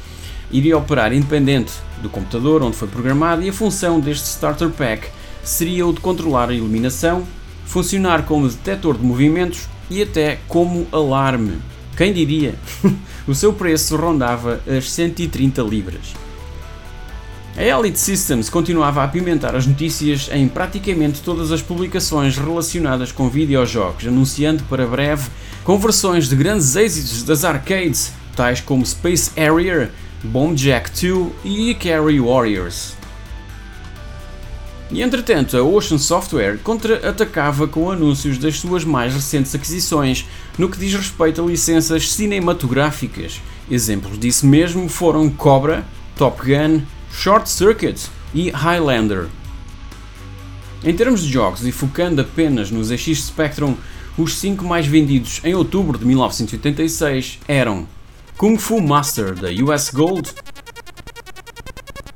Iria 0.51 0.77
operar 0.77 1.13
independente 1.13 1.73
do 2.03 2.09
computador 2.09 2.63
onde 2.63 2.77
foi 2.77 2.89
programado 2.89 3.43
e 3.43 3.49
a 3.49 3.53
função 3.53 4.01
deste 4.01 4.25
Starter 4.25 4.71
Pack 4.71 5.09
seria 5.43 5.87
o 5.87 5.93
de 5.93 6.01
controlar 6.01 6.51
a 6.51 6.55
iluminação, 6.55 7.27
funcionar 7.65 8.25
como 8.25 8.49
detector 8.49 8.97
de 8.97 9.05
movimentos 9.05 9.69
e 9.91 10.03
até 10.03 10.39
como 10.49 10.87
alarme. 10.93 11.59
Quem 11.97 12.13
diria? 12.13 12.55
o 13.27 13.35
seu 13.35 13.53
preço 13.53 13.97
rondava 13.97 14.61
as 14.67 14.91
130 14.91 15.63
libras. 15.63 16.22
A 17.55 17.63
Elite 17.63 18.01
Systems 18.01 18.49
continuava 18.49 19.03
a 19.03 19.05
apimentar 19.05 19.55
as 19.55 19.67
notícias 19.67 20.31
em 20.33 20.49
praticamente 20.49 21.21
todas 21.21 21.53
as 21.53 21.61
publicações 21.61 22.39
relacionadas 22.39 23.13
com 23.13 23.29
videojogos, 23.29 24.07
anunciando 24.07 24.65
para 24.65 24.87
breve 24.87 25.29
conversões 25.63 26.31
de 26.31 26.35
grandes 26.35 26.75
êxitos 26.77 27.23
das 27.23 27.45
arcades, 27.45 28.11
tais 28.35 28.63
como 28.63 28.87
Space 28.87 29.31
Harrier, 29.37 29.91
Bomb 30.25 30.55
Jack 30.55 30.91
2 30.91 31.33
e 31.45 31.75
Carry 31.75 32.19
Warriors. 32.21 32.95
E 34.91 35.03
entretanto, 35.03 35.57
a 35.57 35.63
Ocean 35.63 35.99
Software 35.99 36.59
contra-atacava 36.59 37.69
com 37.69 37.91
anúncios 37.91 38.39
das 38.39 38.59
suas 38.59 38.83
mais 38.83 39.13
recentes 39.13 39.55
aquisições 39.55 40.27
no 40.57 40.71
que 40.71 40.79
diz 40.79 40.95
respeito 40.95 41.43
a 41.43 41.47
licenças 41.47 42.13
cinematográficas. 42.13 43.43
Exemplos 43.71 44.19
disso 44.19 44.47
mesmo 44.47 44.89
foram 44.89 45.29
Cobra, 45.29 45.85
Top 46.17 46.43
Gun, 46.47 46.83
Short 47.13 47.49
Circuit 47.49 48.11
e 48.35 48.51
Highlander. 48.51 49.29
Em 50.83 50.97
termos 50.97 51.23
de 51.23 51.31
jogos 51.31 51.65
e 51.65 51.71
focando 51.71 52.21
apenas 52.21 52.71
nos 52.71 52.89
ZX 52.89 53.27
Spectrum, 53.27 53.77
os 54.19 54.37
5 54.39 54.65
mais 54.65 54.87
vendidos 54.87 55.41
em 55.45 55.55
outubro 55.55 55.97
de 55.97 56.05
1986 56.05 57.39
eram 57.47 57.87
Kung 58.37 58.59
Fu 58.59 58.81
Master 58.81 59.35
da 59.35 59.49
US 59.65 59.91
Gold, 59.91 60.33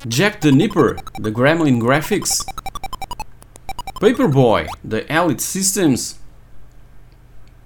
Jack 0.08 0.40
the 0.40 0.50
Nipper 0.50 0.96
da 1.20 1.30
Gremlin 1.30 1.78
Graphics, 1.78 2.44
Paperboy 4.00 4.66
da 4.82 4.98
Elite 5.08 5.42
Systems, 5.42 6.18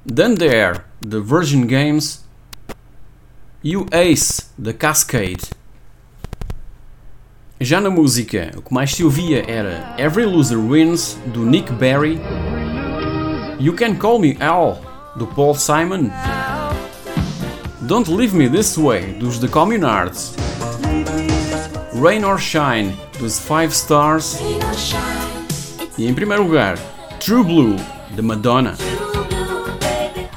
Dundare 0.04 0.82
da 1.00 1.20
Virgin 1.20 1.66
Games 1.66 2.22
e 3.64 3.76
o 3.76 3.86
Ace 3.90 4.42
da 4.58 4.74
Cascade. 4.74 5.59
Já 7.62 7.78
na 7.78 7.90
música, 7.90 8.52
o 8.56 8.62
que 8.62 8.72
mais 8.72 8.94
se 8.94 9.04
ouvia 9.04 9.44
era 9.46 9.94
Every 9.98 10.24
Loser 10.24 10.58
Wins, 10.58 11.18
do 11.26 11.44
Nick 11.44 11.70
Berry, 11.72 12.18
You 13.58 13.74
Can 13.74 13.96
Call 13.96 14.18
Me 14.18 14.34
Al, 14.40 14.80
do 15.14 15.26
Paul 15.26 15.54
Simon, 15.54 16.10
Don't 17.82 18.10
Leave 18.10 18.34
Me 18.34 18.48
This 18.48 18.78
Way, 18.78 19.18
dos 19.20 19.38
The 19.38 19.48
Communards, 19.48 20.34
Rain 22.02 22.24
or 22.24 22.40
Shine, 22.40 22.96
dos 23.18 23.38
Five 23.38 23.74
Stars, 23.74 24.38
e 25.98 26.06
em 26.06 26.14
primeiro 26.14 26.44
lugar, 26.44 26.78
True 27.20 27.44
Blue, 27.44 27.76
de 28.16 28.22
Madonna. 28.22 28.74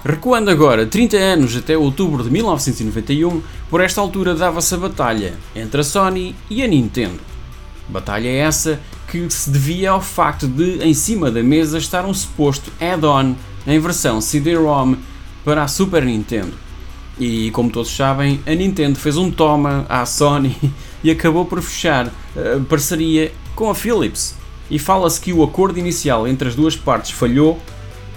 Recuando 0.06 0.52
agora 0.52 0.86
30 0.86 1.16
anos 1.16 1.56
até 1.56 1.78
outubro 1.78 2.26
de 2.26 2.30
1991, 2.30 3.42
por 3.70 3.80
esta 3.80 4.02
altura 4.02 4.36
dava-se 4.36 4.76
a 4.76 4.78
batalha 4.78 5.34
entre 5.56 5.80
a 5.80 5.84
Sony 5.84 6.36
e 6.50 6.62
a 6.62 6.68
Nintendo. 6.68 7.22
Batalha 7.88 8.28
essa 8.28 8.82
que 9.08 9.30
se 9.30 9.50
devia 9.50 9.92
ao 9.92 10.02
facto 10.02 10.46
de, 10.46 10.84
em 10.84 10.94
cima 10.94 11.32
da 11.32 11.42
mesa, 11.42 11.78
estar 11.78 12.06
um 12.06 12.14
suposto 12.14 12.70
add-on 12.82 13.34
em 13.66 13.80
versão 13.80 14.20
CD-ROM 14.20 14.96
para 15.46 15.64
a 15.64 15.70
Super 15.70 16.04
Nintendo. 16.04 16.54
E 17.18 17.50
como 17.52 17.70
todos 17.70 17.96
sabem, 17.96 18.42
a 18.46 18.54
Nintendo 18.54 19.00
fez 19.00 19.16
um 19.16 19.32
toma 19.32 19.86
à 19.88 20.06
Sony 20.06 20.58
e 21.02 21.12
acabou 21.12 21.46
por 21.46 21.62
fechar 21.62 22.08
a 22.36 22.60
parceria 22.68 23.32
com 23.56 23.70
a 23.70 23.76
Philips. 23.76 24.36
E 24.70 24.78
fala-se 24.78 25.22
que 25.22 25.32
o 25.32 25.44
acordo 25.44 25.80
inicial 25.80 26.28
entre 26.28 26.50
as 26.50 26.56
duas 26.56 26.76
partes 26.76 27.12
falhou 27.12 27.62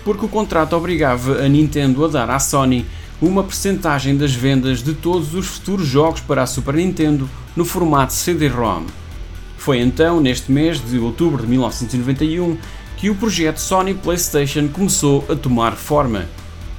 porque 0.06 0.24
o 0.24 0.28
contrato 0.28 0.76
obrigava 0.76 1.42
a 1.42 1.48
Nintendo 1.48 2.04
a 2.04 2.08
dar 2.08 2.30
à 2.30 2.38
Sony 2.38 2.86
uma 3.20 3.42
percentagem 3.42 4.16
das 4.16 4.32
vendas 4.32 4.80
de 4.80 4.94
todos 4.94 5.34
os 5.34 5.46
futuros 5.48 5.84
jogos 5.84 6.20
para 6.20 6.44
a 6.44 6.46
Super 6.46 6.74
Nintendo 6.74 7.28
no 7.56 7.64
formato 7.64 8.12
CD-ROM. 8.12 8.84
Foi 9.58 9.80
então, 9.80 10.20
neste 10.20 10.52
mês 10.52 10.80
de 10.80 10.96
outubro 11.00 11.42
de 11.42 11.48
1991, 11.48 12.56
que 12.96 13.10
o 13.10 13.16
projeto 13.16 13.58
Sony 13.58 13.94
PlayStation 13.94 14.68
começou 14.68 15.24
a 15.28 15.34
tomar 15.34 15.72
forma. 15.72 16.26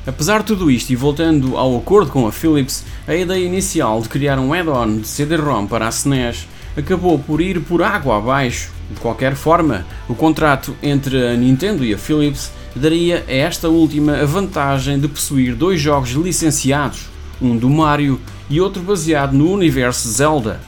Apesar 0.06 0.40
de 0.40 0.46
tudo 0.46 0.72
isto 0.72 0.92
e 0.92 0.96
voltando 0.96 1.58
ao 1.58 1.76
acordo 1.76 2.10
com 2.10 2.26
a 2.28 2.32
Philips, 2.32 2.86
a 3.06 3.14
ideia 3.14 3.46
inicial 3.46 4.02
de 4.02 4.08
criar 4.08 4.40
um 4.40 4.54
add-on 4.54 5.00
de 5.00 5.08
CD-ROM 5.08 5.68
para 5.68 5.86
a 5.86 5.92
SNES 5.92 6.48
acabou 6.78 7.20
por 7.20 7.42
ir 7.42 7.60
por 7.60 7.84
água 7.84 8.20
abaixo. 8.20 8.72
De 8.90 9.02
qualquer 9.02 9.36
forma, 9.36 9.86
o 10.08 10.16
contrato 10.16 10.74
entre 10.82 11.28
a 11.28 11.36
Nintendo 11.36 11.84
e 11.84 11.94
a 11.94 11.98
Philips 11.98 12.56
daria 12.78 13.26
a 13.28 13.34
esta 13.34 13.70
última 13.70 14.18
a 14.18 14.26
vantagem 14.26 15.00
de 15.00 15.08
possuir 15.08 15.56
dois 15.56 15.82
jogos 15.82 16.12
licenciados, 16.12 17.10
um 17.42 17.58
do 17.58 17.70
Mario 17.70 18.20
e 18.50 18.62
outro 18.62 18.82
baseado 18.82 19.34
no 19.34 19.52
universo 19.52 20.08
Zelda, 20.10 20.60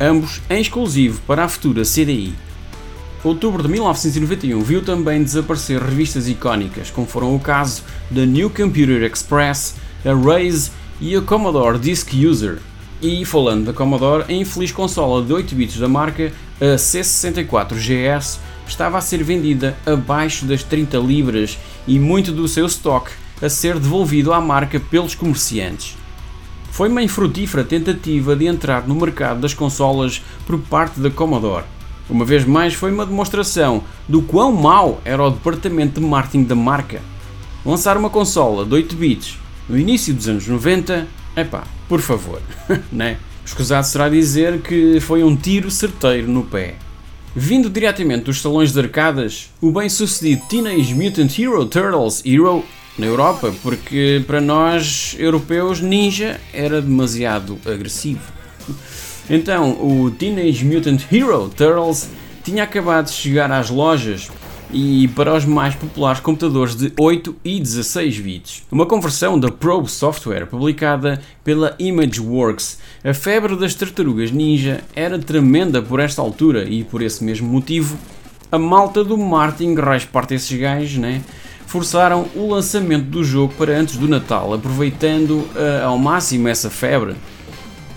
ambos 0.00 0.40
em 0.48 0.60
exclusivo 0.60 1.20
para 1.26 1.44
a 1.44 1.48
futura 1.48 1.82
CDI. 1.82 2.34
Outubro 3.22 3.62
de 3.62 3.68
1991 3.68 4.62
viu 4.62 4.82
também 4.82 5.22
desaparecer 5.22 5.80
revistas 5.80 6.26
icónicas, 6.26 6.90
como 6.90 7.06
foram 7.06 7.34
o 7.34 7.40
caso 7.40 7.82
da 8.10 8.24
New 8.24 8.48
Computer 8.48 9.02
Express, 9.02 9.74
a 10.04 10.14
Raze 10.14 10.70
e 11.00 11.14
a 11.14 11.20
Commodore 11.20 11.78
Disk 11.78 12.14
User. 12.14 12.58
E 13.02 13.24
falando 13.24 13.66
da 13.66 13.72
Commodore, 13.72 14.24
a 14.28 14.32
infeliz 14.32 14.72
consola 14.72 15.22
de 15.22 15.32
8 15.32 15.54
bits 15.54 15.78
da 15.78 15.88
marca, 15.88 16.32
a 16.60 16.76
C64 16.76 17.74
GS, 17.74 18.40
estava 18.70 18.98
a 18.98 19.00
ser 19.00 19.22
vendida 19.22 19.76
abaixo 19.84 20.46
das 20.46 20.62
30 20.62 20.96
libras 20.98 21.58
e 21.86 21.98
muito 21.98 22.32
do 22.32 22.48
seu 22.48 22.66
estoque 22.66 23.10
a 23.42 23.48
ser 23.48 23.78
devolvido 23.78 24.32
à 24.32 24.40
marca 24.40 24.78
pelos 24.78 25.14
comerciantes. 25.14 25.96
Foi 26.70 26.88
uma 26.88 27.02
infrutífera 27.02 27.64
tentativa 27.64 28.36
de 28.36 28.46
entrar 28.46 28.86
no 28.86 28.94
mercado 28.94 29.40
das 29.40 29.52
consolas 29.52 30.22
por 30.46 30.58
parte 30.58 31.00
da 31.00 31.10
Commodore. 31.10 31.64
Uma 32.08 32.24
vez 32.24 32.44
mais 32.44 32.74
foi 32.74 32.92
uma 32.92 33.04
demonstração 33.04 33.82
do 34.08 34.22
quão 34.22 34.52
mau 34.52 35.00
era 35.04 35.22
o 35.22 35.30
departamento 35.30 36.00
de 36.00 36.06
marketing 36.06 36.44
da 36.44 36.54
marca. 36.54 37.02
Lançar 37.64 37.96
uma 37.96 38.08
consola 38.08 38.64
de 38.64 38.74
8 38.74 38.96
bits 38.96 39.38
no 39.68 39.78
início 39.78 40.14
dos 40.14 40.28
anos 40.28 40.46
90, 40.46 41.06
epá, 41.36 41.64
por 41.88 42.00
favor, 42.00 42.40
né? 42.90 43.18
Escusado 43.44 43.86
será 43.86 44.08
dizer 44.08 44.60
que 44.60 45.00
foi 45.00 45.24
um 45.24 45.34
tiro 45.34 45.70
certeiro 45.70 46.28
no 46.28 46.44
pé. 46.44 46.76
Vindo 47.34 47.70
diretamente 47.70 48.24
dos 48.24 48.42
salões 48.42 48.72
de 48.72 48.80
arcadas, 48.80 49.50
o 49.60 49.70
bem-sucedido 49.70 50.42
Teenage 50.48 50.92
Mutant 50.94 51.38
Hero 51.38 51.64
Turtles 51.64 52.22
Hero 52.26 52.64
na 52.98 53.06
Europa, 53.06 53.54
porque 53.62 54.20
para 54.26 54.40
nós 54.40 55.14
europeus 55.16 55.80
Ninja 55.80 56.40
era 56.52 56.82
demasiado 56.82 57.56
agressivo. 57.64 58.20
Então, 59.28 59.70
o 59.80 60.10
Teenage 60.10 60.64
Mutant 60.64 61.02
Hero 61.12 61.48
Turtles 61.48 62.08
tinha 62.42 62.64
acabado 62.64 63.06
de 63.06 63.12
chegar 63.12 63.48
às 63.52 63.70
lojas 63.70 64.28
e 64.72 65.08
para 65.08 65.34
os 65.34 65.44
mais 65.44 65.74
populares 65.74 66.20
computadores 66.20 66.74
de 66.76 66.92
8 66.98 67.36
e 67.44 67.60
16 67.60 68.20
bits. 68.20 68.62
Uma 68.70 68.86
conversão 68.86 69.38
da 69.38 69.50
Probe 69.50 69.90
Software 69.90 70.46
publicada 70.46 71.20
pela 71.42 71.74
Imageworks. 71.78 72.78
A 73.04 73.12
febre 73.12 73.56
das 73.56 73.74
tartarugas 73.74 74.30
ninja 74.30 74.80
era 74.94 75.18
tremenda 75.18 75.82
por 75.82 76.00
esta 76.00 76.22
altura 76.22 76.64
e 76.64 76.84
por 76.84 77.02
esse 77.02 77.24
mesmo 77.24 77.48
motivo 77.48 77.96
a 78.52 78.58
malta 78.58 79.04
do 79.04 79.16
Martin 79.16 79.76
parte 80.12 80.34
esses 80.34 80.58
gajos, 80.58 80.98
né? 80.98 81.22
Forçaram 81.66 82.26
o 82.34 82.50
lançamento 82.50 83.04
do 83.04 83.22
jogo 83.22 83.54
para 83.56 83.78
antes 83.78 83.96
do 83.96 84.08
Natal, 84.08 84.52
aproveitando 84.52 85.30
uh, 85.54 85.86
ao 85.86 85.96
máximo 85.96 86.48
essa 86.48 86.68
febre. 86.68 87.14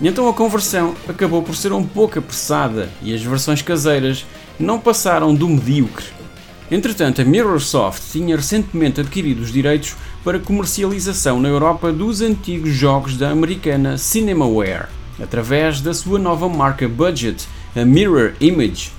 E 0.00 0.06
então 0.06 0.28
a 0.28 0.32
conversão 0.32 0.94
acabou 1.08 1.42
por 1.42 1.56
ser 1.56 1.72
um 1.72 1.84
pouco 1.84 2.20
apressada 2.20 2.88
e 3.02 3.12
as 3.12 3.22
versões 3.22 3.62
caseiras 3.62 4.24
não 4.58 4.78
passaram 4.78 5.34
do 5.34 5.48
medíocre. 5.48 6.06
Entretanto, 6.70 7.20
a 7.20 7.24
Microsoft 7.24 8.10
tinha 8.10 8.36
recentemente 8.36 9.00
adquirido 9.00 9.42
os 9.42 9.52
direitos 9.52 9.94
para 10.24 10.38
comercialização 10.38 11.38
na 11.38 11.48
Europa 11.48 11.92
dos 11.92 12.22
antigos 12.22 12.72
jogos 12.72 13.18
da 13.18 13.30
americana 13.30 13.98
Cinemaware, 13.98 14.88
através 15.22 15.82
da 15.82 15.92
sua 15.92 16.18
nova 16.18 16.48
marca 16.48 16.88
budget, 16.88 17.46
a 17.76 17.84
Mirror 17.84 18.32
Image. 18.40 18.92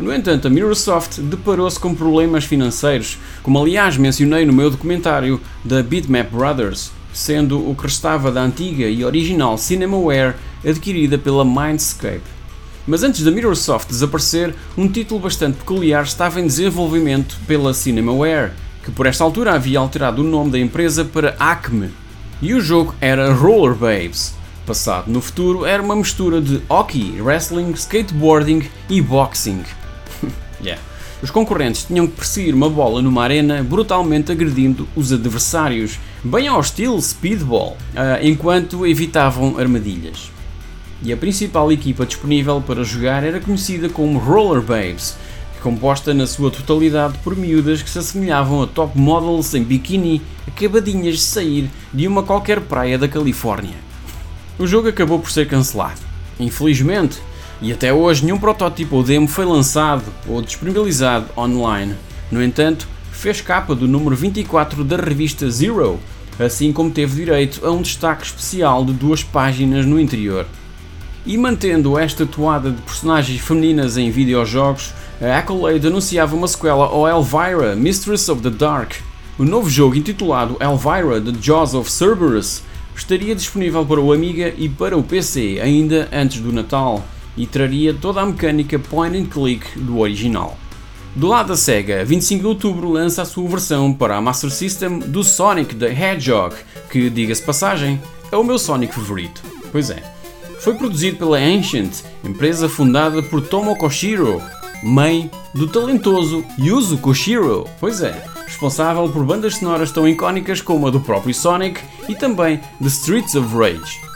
No 0.00 0.12
entanto, 0.12 0.48
a 0.48 0.50
Microsoft 0.50 1.20
deparou-se 1.20 1.78
com 1.78 1.94
problemas 1.94 2.44
financeiros, 2.44 3.18
como 3.42 3.60
aliás 3.60 3.98
mencionei 3.98 4.46
no 4.46 4.52
meu 4.52 4.70
documentário 4.70 5.38
da 5.62 5.82
Bitmap 5.82 6.30
Brothers, 6.30 6.92
sendo 7.12 7.70
o 7.70 7.74
que 7.74 7.82
restava 7.82 8.32
da 8.32 8.42
antiga 8.42 8.86
e 8.86 9.04
original 9.04 9.58
Cinemaware 9.58 10.34
adquirida 10.64 11.18
pela 11.18 11.44
Mindscape. 11.44 12.22
Mas 12.86 13.02
antes 13.02 13.22
da 13.22 13.30
Microsoft 13.30 13.88
desaparecer, 13.88 14.54
um 14.76 14.88
título 14.88 15.20
bastante 15.20 15.58
peculiar 15.58 16.02
estava 16.02 16.40
em 16.40 16.46
desenvolvimento 16.46 17.38
pela 17.46 17.72
Cinemaware, 17.72 18.52
que 18.82 18.90
por 18.90 19.06
esta 19.06 19.22
altura 19.22 19.54
havia 19.54 19.78
alterado 19.78 20.22
o 20.22 20.24
nome 20.24 20.50
da 20.50 20.58
empresa 20.58 21.04
para 21.04 21.36
Acme, 21.38 21.90
e 22.40 22.52
o 22.54 22.60
jogo 22.60 22.94
era 23.00 23.32
Roller 23.32 23.74
Babes. 23.76 24.34
Passado 24.66 25.10
no 25.10 25.20
futuro, 25.20 25.64
era 25.64 25.82
uma 25.82 25.94
mistura 25.94 26.40
de 26.40 26.60
hockey, 26.68 27.20
wrestling, 27.20 27.70
skateboarding 27.72 28.68
e 28.88 29.00
boxing. 29.00 29.62
yeah. 30.60 30.80
Os 31.22 31.30
concorrentes 31.30 31.84
tinham 31.84 32.08
que 32.08 32.16
perseguir 32.16 32.52
uma 32.52 32.68
bola 32.68 33.00
numa 33.00 33.22
arena, 33.22 33.62
brutalmente 33.62 34.32
agredindo 34.32 34.88
os 34.96 35.12
adversários, 35.12 36.00
bem 36.24 36.48
ao 36.48 36.60
estilo 36.60 37.00
speedball, 37.00 37.76
ah, 37.94 38.18
enquanto 38.20 38.84
evitavam 38.84 39.56
armadilhas. 39.56 40.32
E 41.04 41.12
a 41.12 41.16
principal 41.16 41.72
equipa 41.72 42.06
disponível 42.06 42.62
para 42.64 42.84
jogar 42.84 43.24
era 43.24 43.40
conhecida 43.40 43.88
como 43.88 44.18
Roller 44.18 44.62
Babes, 44.62 45.16
composta 45.62 46.12
na 46.12 46.26
sua 46.26 46.50
totalidade 46.50 47.16
por 47.22 47.36
miúdas 47.36 47.82
que 47.82 47.88
se 47.88 47.98
assemelhavam 47.98 48.62
a 48.62 48.66
top 48.66 48.98
models 48.98 49.54
em 49.54 49.62
biquíni 49.62 50.20
acabadinhas 50.46 51.14
de 51.14 51.22
sair 51.22 51.70
de 51.94 52.06
uma 52.08 52.22
qualquer 52.22 52.60
praia 52.60 52.98
da 52.98 53.06
Califórnia. 53.06 53.76
O 54.58 54.66
jogo 54.66 54.88
acabou 54.88 55.20
por 55.20 55.30
ser 55.30 55.46
cancelado. 55.46 56.00
Infelizmente, 56.38 57.18
e 57.60 57.72
até 57.72 57.92
hoje 57.92 58.24
nenhum 58.24 58.38
protótipo 58.38 58.96
ou 58.96 59.02
demo 59.04 59.28
foi 59.28 59.44
lançado 59.44 60.04
ou 60.26 60.42
disponibilizado 60.42 61.26
online. 61.36 61.94
No 62.30 62.42
entanto, 62.42 62.88
fez 63.12 63.40
capa 63.40 63.74
do 63.74 63.86
número 63.86 64.16
24 64.16 64.82
da 64.82 64.96
revista 64.96 65.48
Zero, 65.48 66.00
assim 66.40 66.72
como 66.72 66.90
teve 66.90 67.24
direito 67.24 67.64
a 67.64 67.70
um 67.70 67.82
destaque 67.82 68.24
especial 68.24 68.84
de 68.84 68.92
duas 68.92 69.22
páginas 69.22 69.86
no 69.86 70.00
interior. 70.00 70.44
E 71.24 71.38
mantendo 71.38 71.96
esta 71.96 72.26
toada 72.26 72.70
de 72.70 72.82
personagens 72.82 73.40
femininas 73.40 73.96
em 73.96 74.10
videojogos, 74.10 74.92
a 75.20 75.38
Accolade 75.38 75.86
anunciava 75.86 76.34
uma 76.34 76.48
sequela 76.48 76.86
ao 76.86 77.06
Elvira, 77.06 77.76
Mistress 77.76 78.28
of 78.28 78.42
the 78.42 78.50
Dark. 78.50 78.94
O 79.38 79.44
novo 79.44 79.70
jogo 79.70 79.94
intitulado 79.94 80.56
Elvira 80.60 81.20
The 81.20 81.32
Jaws 81.40 81.74
of 81.74 81.90
Cerberus 81.90 82.62
estaria 82.96 83.36
disponível 83.36 83.86
para 83.86 84.00
o 84.00 84.12
Amiga 84.12 84.52
e 84.58 84.68
para 84.68 84.96
o 84.96 85.02
PC 85.02 85.60
ainda 85.62 86.08
antes 86.12 86.40
do 86.40 86.52
Natal 86.52 87.04
e 87.36 87.46
traria 87.46 87.94
toda 87.94 88.20
a 88.20 88.26
mecânica 88.26 88.78
point 88.78 89.16
and 89.16 89.26
click 89.26 89.78
do 89.78 90.00
original. 90.00 90.58
Do 91.14 91.28
lado 91.28 91.48
da 91.48 91.56
Sega, 91.56 92.04
25 92.04 92.40
de 92.40 92.46
outubro 92.46 92.90
lança 92.90 93.22
a 93.22 93.24
sua 93.24 93.48
versão 93.48 93.92
para 93.92 94.16
a 94.16 94.20
Master 94.20 94.50
System 94.50 94.98
do 94.98 95.22
Sonic 95.22 95.76
the 95.76 95.86
Hedgehog, 95.86 96.56
que, 96.90 97.08
diga-se 97.08 97.42
passagem, 97.42 98.00
é 98.30 98.36
o 98.36 98.42
meu 98.42 98.58
Sonic 98.58 98.94
favorito. 98.94 99.40
Pois 99.70 99.90
é. 99.90 100.21
Foi 100.62 100.74
produzido 100.74 101.16
pela 101.16 101.38
Ancient, 101.38 102.02
empresa 102.22 102.68
fundada 102.68 103.20
por 103.20 103.40
Tomo 103.40 103.76
Koshiro, 103.76 104.40
mãe 104.80 105.28
do 105.52 105.66
talentoso 105.66 106.44
Yuzo 106.56 106.98
Koshiro. 106.98 107.66
Pois 107.80 108.00
é, 108.00 108.24
responsável 108.46 109.08
por 109.08 109.24
bandas 109.24 109.56
sonoras 109.56 109.90
tão 109.90 110.08
icónicas 110.08 110.60
como 110.60 110.86
a 110.86 110.90
do 110.90 111.00
próprio 111.00 111.34
Sonic 111.34 111.80
e 112.08 112.14
também 112.14 112.60
The 112.80 112.86
Streets 112.86 113.34
of 113.34 113.52
Rage. 113.56 114.12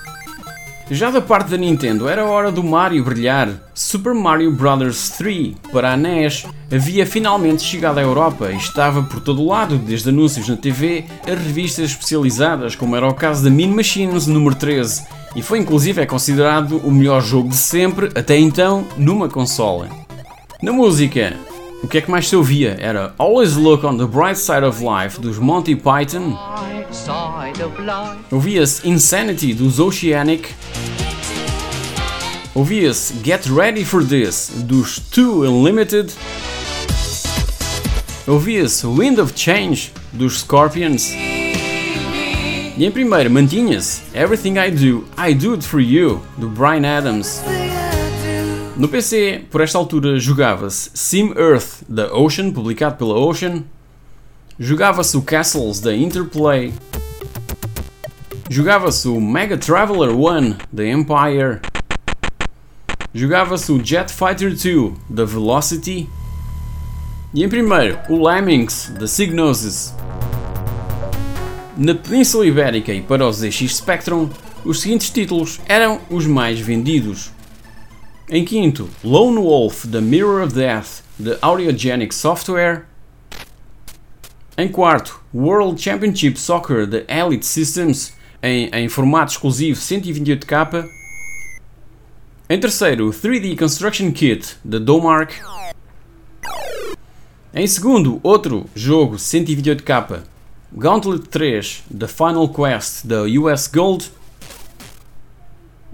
Já 0.89 1.11
da 1.11 1.21
parte 1.21 1.51
da 1.51 1.57
Nintendo 1.57 2.09
era 2.09 2.25
hora 2.25 2.53
do 2.53 2.63
Mario 2.63 3.03
brilhar. 3.03 3.49
Super 3.75 4.15
Mario 4.15 4.53
Bros. 4.53 5.09
3 5.19 5.57
para 5.73 5.95
a 5.95 5.97
NES 5.97 6.47
havia 6.73 7.05
finalmente 7.05 7.65
chegado 7.65 7.99
à 7.99 8.03
Europa 8.03 8.53
e 8.53 8.57
estava 8.57 9.03
por 9.03 9.19
todo 9.19 9.43
o 9.43 9.49
lado, 9.49 9.79
desde 9.79 10.11
anúncios 10.11 10.49
na 10.49 10.57
TV 10.57 11.07
a 11.27 11.31
revistas 11.31 11.91
especializadas, 11.91 12.77
como 12.77 12.95
era 12.95 13.09
o 13.09 13.15
caso 13.15 13.43
da 13.43 13.51
Mean 13.51 13.75
Machines 13.75 14.29
número 14.29 14.55
13, 14.55 15.03
e 15.35 15.43
foi 15.43 15.59
inclusive 15.59 16.01
é 16.01 16.07
considerado 16.07 16.79
o 16.79 16.91
melhor 16.91 17.23
jogo 17.23 17.49
de 17.49 17.57
sempre, 17.57 18.11
até 18.15 18.39
então, 18.39 18.87
numa 18.97 19.29
consola. 19.29 19.89
Na 20.63 20.73
música, 20.73 21.37
o 21.83 21.89
que 21.89 21.99
é 21.99 22.01
que 22.01 22.11
mais 22.11 22.29
se 22.29 22.35
ouvia? 22.35 22.77
Era 22.81 23.15
Always 23.19 23.55
Look 23.55 23.85
on 23.85 23.99
the 23.99 24.07
Bright 24.07 24.39
Side 24.39 24.65
of 24.65 24.83
Life 24.83 25.21
dos 25.21 25.39
Monty 25.39 25.77
Python. 25.77 26.37
Ouvia-se 28.31 28.89
Insanity 28.89 29.53
dos 29.53 29.79
Oceanic. 29.79 30.49
Ouvia-se 32.55 33.15
Get 33.23 33.47
Ready 33.47 33.85
for 33.85 34.03
This 34.03 34.51
dos 34.65 34.99
Two 34.99 35.43
Unlimited. 35.43 36.11
Ouvia-se 38.27 38.87
Wind 38.87 39.19
of 39.19 39.35
Change 39.37 39.93
dos 40.13 40.41
Scorpions. 40.41 41.36
E 42.77 42.85
em 42.85 42.91
primeiro 42.91 43.31
mantinha-se 43.31 44.03
Everything 44.15 44.59
I 44.59 44.71
Do, 44.71 45.07
I 45.17 45.33
Do 45.35 45.55
It 45.55 45.67
For 45.67 45.81
You 45.81 46.21
do 46.37 46.47
Brian 46.47 46.87
Adams. 46.87 47.41
No 48.77 48.87
PC, 48.87 49.47
por 49.51 49.63
esta 49.63 49.79
altura, 49.79 50.19
jogava-se 50.19 50.91
Sim 50.93 51.33
Earth 51.39 51.83
da 51.89 52.15
Ocean, 52.15 52.53
publicado 52.53 52.97
pela 52.97 53.15
Ocean. 53.15 53.63
Jogava-se 54.59 55.17
o 55.17 55.23
Castles 55.23 55.81
da 55.81 55.97
Interplay. 55.97 56.75
Jogava-se 58.51 59.09
o 59.09 59.19
Mega 59.19 59.57
Traveler 59.57 60.11
1 60.15 60.57
da 60.71 60.87
Empire. 60.87 61.61
Jogava-se 63.15 63.73
o 63.73 63.83
Jet 63.83 64.13
Fighter 64.13 64.51
2 64.51 64.93
da 65.09 65.25
Velocity. 65.25 66.07
E 67.33 67.43
em 67.43 67.49
primeiro, 67.49 67.99
o 68.11 68.23
Lemmings 68.29 68.93
da 68.99 69.07
Psygnosis. 69.07 69.95
Na 71.79 71.95
Península 71.95 72.47
Ibérica 72.47 72.91
e 72.91 73.03
para 73.03 73.29
os 73.29 73.37
ZX 73.37 73.77
Spectrum, 73.77 74.31
os 74.65 74.81
seguintes 74.81 75.11
títulos 75.11 75.61
eram 75.67 76.01
os 76.09 76.27
mais 76.27 76.59
vendidos. 76.59 77.31
Em 78.31 78.47
quinto, 78.47 78.89
Lone 79.05 79.37
Wolf 79.37 79.85
The 79.85 80.01
Mirror 80.01 80.47
of 80.47 80.55
Death 80.55 81.03
de 81.19 81.37
Audiogenic 81.43 82.15
Software. 82.15 82.87
Em 84.57 84.69
quarto, 84.69 85.21
World 85.35 85.79
Championship 85.79 86.41
Soccer 86.41 86.87
de 86.87 87.05
Elite 87.09 87.45
Systems 87.45 88.15
em, 88.43 88.71
em 88.73 88.89
formato 88.89 89.33
exclusivo 89.33 89.79
128K. 89.79 90.89
Em 92.49 92.59
terceiro, 92.59 93.11
3D 93.11 93.59
Construction 93.59 94.11
Kit 94.13 94.57
de 94.65 94.79
Domark. 94.79 95.31
Em 97.53 97.67
segundo, 97.67 98.19
outro 98.23 98.65
jogo 98.75 99.17
128K, 99.17 100.23
Gauntlet 100.79 101.29
3 101.31 101.85
The 101.99 102.07
Final 102.07 102.51
Quest 102.51 103.07
da 103.07 103.23
US 103.23 103.67
Gold. 103.67 104.11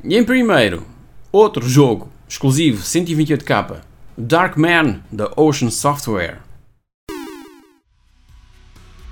E 0.02 0.16
em 0.16 0.24
primeiro, 0.24 0.84
outro 1.30 1.68
jogo 1.68 2.10
exclusivo 2.28 2.82
128k, 2.82 3.76
Dark 4.18 4.56
Man 4.56 5.00
da 5.12 5.30
Ocean 5.36 5.70
Software. 5.70 6.38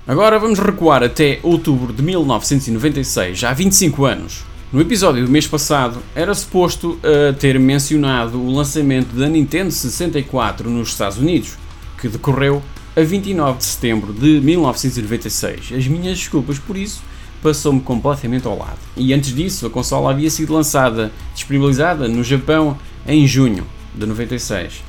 Agora 0.08 0.40
vamos 0.40 0.58
recuar 0.58 1.04
até 1.04 1.38
outubro 1.44 1.92
de 1.92 2.02
1996, 2.02 3.38
já 3.38 3.50
há 3.50 3.54
25 3.54 4.04
anos. 4.04 4.42
No 4.72 4.80
episódio 4.80 5.24
do 5.24 5.30
mês 5.30 5.46
passado, 5.46 6.02
era 6.16 6.34
suposto 6.34 6.98
uh, 6.98 7.32
ter 7.38 7.60
mencionado 7.60 8.40
o 8.40 8.52
lançamento 8.52 9.14
da 9.14 9.28
Nintendo 9.28 9.70
64 9.70 10.68
nos 10.68 10.88
Estados 10.88 11.18
Unidos, 11.18 11.56
que 12.00 12.08
decorreu 12.08 12.60
a 13.00 13.04
29 13.04 13.58
de 13.58 13.64
setembro 13.64 14.12
de 14.12 14.40
1996. 14.40 15.72
As 15.76 15.86
minhas 15.86 16.18
desculpas 16.18 16.58
por 16.58 16.76
isso, 16.76 17.02
passou-me 17.42 17.80
completamente 17.80 18.46
ao 18.46 18.58
lado. 18.58 18.78
E 18.96 19.14
antes 19.14 19.34
disso, 19.34 19.66
a 19.66 19.70
consola 19.70 20.10
havia 20.10 20.30
sido 20.30 20.52
lançada, 20.52 21.10
disponibilizada 21.34 22.06
no 22.06 22.22
Japão 22.22 22.76
em 23.06 23.26
junho 23.26 23.66
de 23.94 24.06
96. 24.06 24.82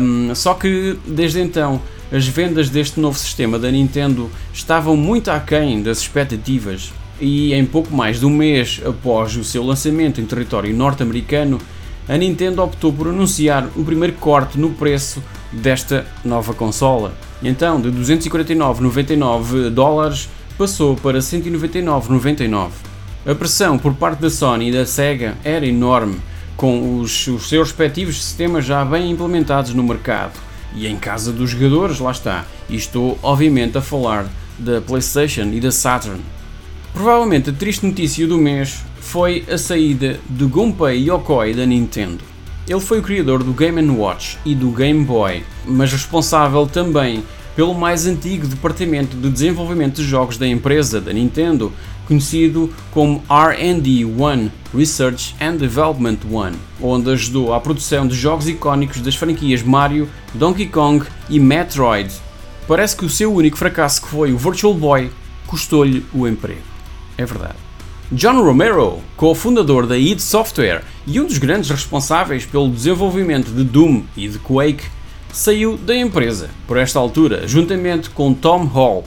Um, 0.00 0.34
só 0.34 0.54
que 0.54 0.98
desde 1.06 1.40
então 1.40 1.80
as 2.12 2.26
vendas 2.26 2.68
deste 2.68 3.00
novo 3.00 3.18
sistema 3.18 3.58
da 3.58 3.70
Nintendo 3.70 4.30
estavam 4.52 4.96
muito 4.96 5.30
aquém 5.30 5.82
das 5.82 5.98
expectativas 5.98 6.92
e 7.20 7.52
em 7.52 7.64
pouco 7.64 7.94
mais 7.94 8.20
de 8.20 8.26
um 8.26 8.30
mês 8.30 8.80
após 8.84 9.36
o 9.36 9.42
seu 9.42 9.64
lançamento 9.64 10.20
em 10.20 10.26
território 10.26 10.74
norte-americano, 10.74 11.58
a 12.08 12.16
Nintendo 12.16 12.62
optou 12.62 12.92
por 12.92 13.08
anunciar 13.08 13.68
o 13.74 13.84
primeiro 13.84 14.14
corte 14.14 14.58
no 14.58 14.70
preço 14.70 15.22
desta 15.50 16.06
nova 16.24 16.54
consola. 16.54 17.25
Então, 17.42 17.80
de 17.80 17.90
249,99 17.90 19.70
dólares 19.70 20.28
passou 20.56 20.96
para 20.96 21.18
199,99. 21.18 22.70
A 23.26 23.34
pressão 23.34 23.78
por 23.78 23.94
parte 23.94 24.20
da 24.20 24.30
Sony 24.30 24.68
e 24.68 24.72
da 24.72 24.86
Sega 24.86 25.36
era 25.44 25.66
enorme 25.66 26.18
com 26.56 27.00
os, 27.00 27.26
os 27.26 27.48
seus 27.48 27.68
respectivos 27.68 28.22
sistemas 28.22 28.64
já 28.64 28.84
bem 28.84 29.10
implementados 29.10 29.74
no 29.74 29.82
mercado. 29.82 30.32
E 30.74 30.86
em 30.86 30.96
casa 30.96 31.32
dos 31.32 31.50
jogadores, 31.50 31.98
lá 31.98 32.10
está. 32.10 32.44
E 32.68 32.76
estou, 32.76 33.18
obviamente, 33.22 33.76
a 33.78 33.82
falar 33.82 34.26
da 34.58 34.80
PlayStation 34.80 35.50
e 35.52 35.60
da 35.60 35.70
Saturn. 35.70 36.20
Provavelmente 36.92 37.50
a 37.50 37.52
triste 37.52 37.84
notícia 37.84 38.26
do 38.26 38.38
mês 38.38 38.82
foi 39.00 39.44
a 39.50 39.58
saída 39.58 40.18
de 40.28 40.44
Gunpei 40.46 41.08
Yokoi 41.08 41.54
da 41.54 41.66
Nintendo. 41.66 42.35
Ele 42.68 42.80
foi 42.80 42.98
o 42.98 43.02
criador 43.02 43.44
do 43.44 43.52
Game 43.52 43.80
Watch 43.90 44.38
e 44.44 44.52
do 44.52 44.70
Game 44.70 45.04
Boy, 45.04 45.44
mas 45.64 45.92
responsável 45.92 46.66
também 46.66 47.22
pelo 47.54 47.74
mais 47.74 48.06
antigo 48.06 48.46
departamento 48.46 49.16
de 49.16 49.30
desenvolvimento 49.30 49.96
de 49.96 50.04
jogos 50.04 50.36
da 50.36 50.46
empresa, 50.46 51.00
da 51.00 51.12
Nintendo, 51.12 51.72
conhecido 52.06 52.70
como 52.90 53.22
R&D 53.30 54.04
1 54.04 54.50
Research 54.76 55.34
and 55.40 55.56
Development 55.56 56.18
1, 56.28 56.52
onde 56.82 57.10
ajudou 57.10 57.54
à 57.54 57.60
produção 57.60 58.06
de 58.06 58.16
jogos 58.16 58.48
icónicos 58.48 59.00
das 59.00 59.14
franquias 59.14 59.62
Mario, 59.62 60.08
Donkey 60.34 60.66
Kong 60.66 61.06
e 61.30 61.38
Metroid. 61.38 62.12
parece 62.66 62.96
que 62.96 63.04
o 63.04 63.10
seu 63.10 63.32
único 63.32 63.56
fracasso, 63.56 64.02
que 64.02 64.08
foi 64.08 64.32
o 64.32 64.38
Virtual 64.38 64.74
Boy, 64.74 65.10
custou-lhe 65.46 66.04
o 66.12 66.26
emprego. 66.26 66.62
É 67.16 67.24
verdade. 67.24 67.65
John 68.12 68.40
Romero, 68.40 69.00
cofundador 69.16 69.84
da 69.84 69.98
id 69.98 70.20
Software 70.20 70.84
e 71.08 71.20
um 71.20 71.26
dos 71.26 71.38
grandes 71.38 71.70
responsáveis 71.70 72.46
pelo 72.46 72.70
desenvolvimento 72.70 73.50
de 73.50 73.64
Doom 73.64 74.04
e 74.16 74.28
de 74.28 74.38
Quake, 74.38 74.84
saiu 75.32 75.76
da 75.76 75.96
empresa 75.96 76.48
por 76.68 76.76
esta 76.76 77.00
altura, 77.00 77.48
juntamente 77.48 78.08
com 78.10 78.32
Tom 78.32 78.64
Hall. 78.64 79.04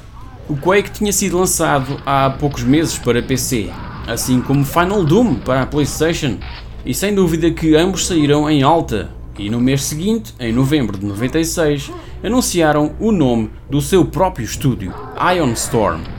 O 0.49 0.57
Quake 0.57 0.91
tinha 0.91 1.13
sido 1.13 1.37
lançado 1.37 1.97
há 2.05 2.29
poucos 2.29 2.63
meses 2.63 2.97
para 2.97 3.23
PC, 3.23 3.69
assim 4.05 4.41
como 4.41 4.65
Final 4.65 5.05
Doom 5.05 5.35
para 5.35 5.61
a 5.61 5.65
PlayStation, 5.65 6.37
e 6.85 6.93
sem 6.93 7.15
dúvida 7.15 7.49
que 7.51 7.77
ambos 7.77 8.05
saíram 8.05 8.49
em 8.49 8.63
alta. 8.63 9.11
E 9.37 9.49
no 9.49 9.61
mês 9.61 9.83
seguinte, 9.83 10.33
em 10.41 10.51
novembro 10.51 10.97
de 10.97 11.05
96, 11.05 11.89
anunciaram 12.21 12.93
o 12.99 13.13
nome 13.13 13.49
do 13.69 13.79
seu 13.79 14.03
próprio 14.03 14.43
estúdio, 14.43 14.93
Ion 15.33 15.53
Storm. 15.53 16.18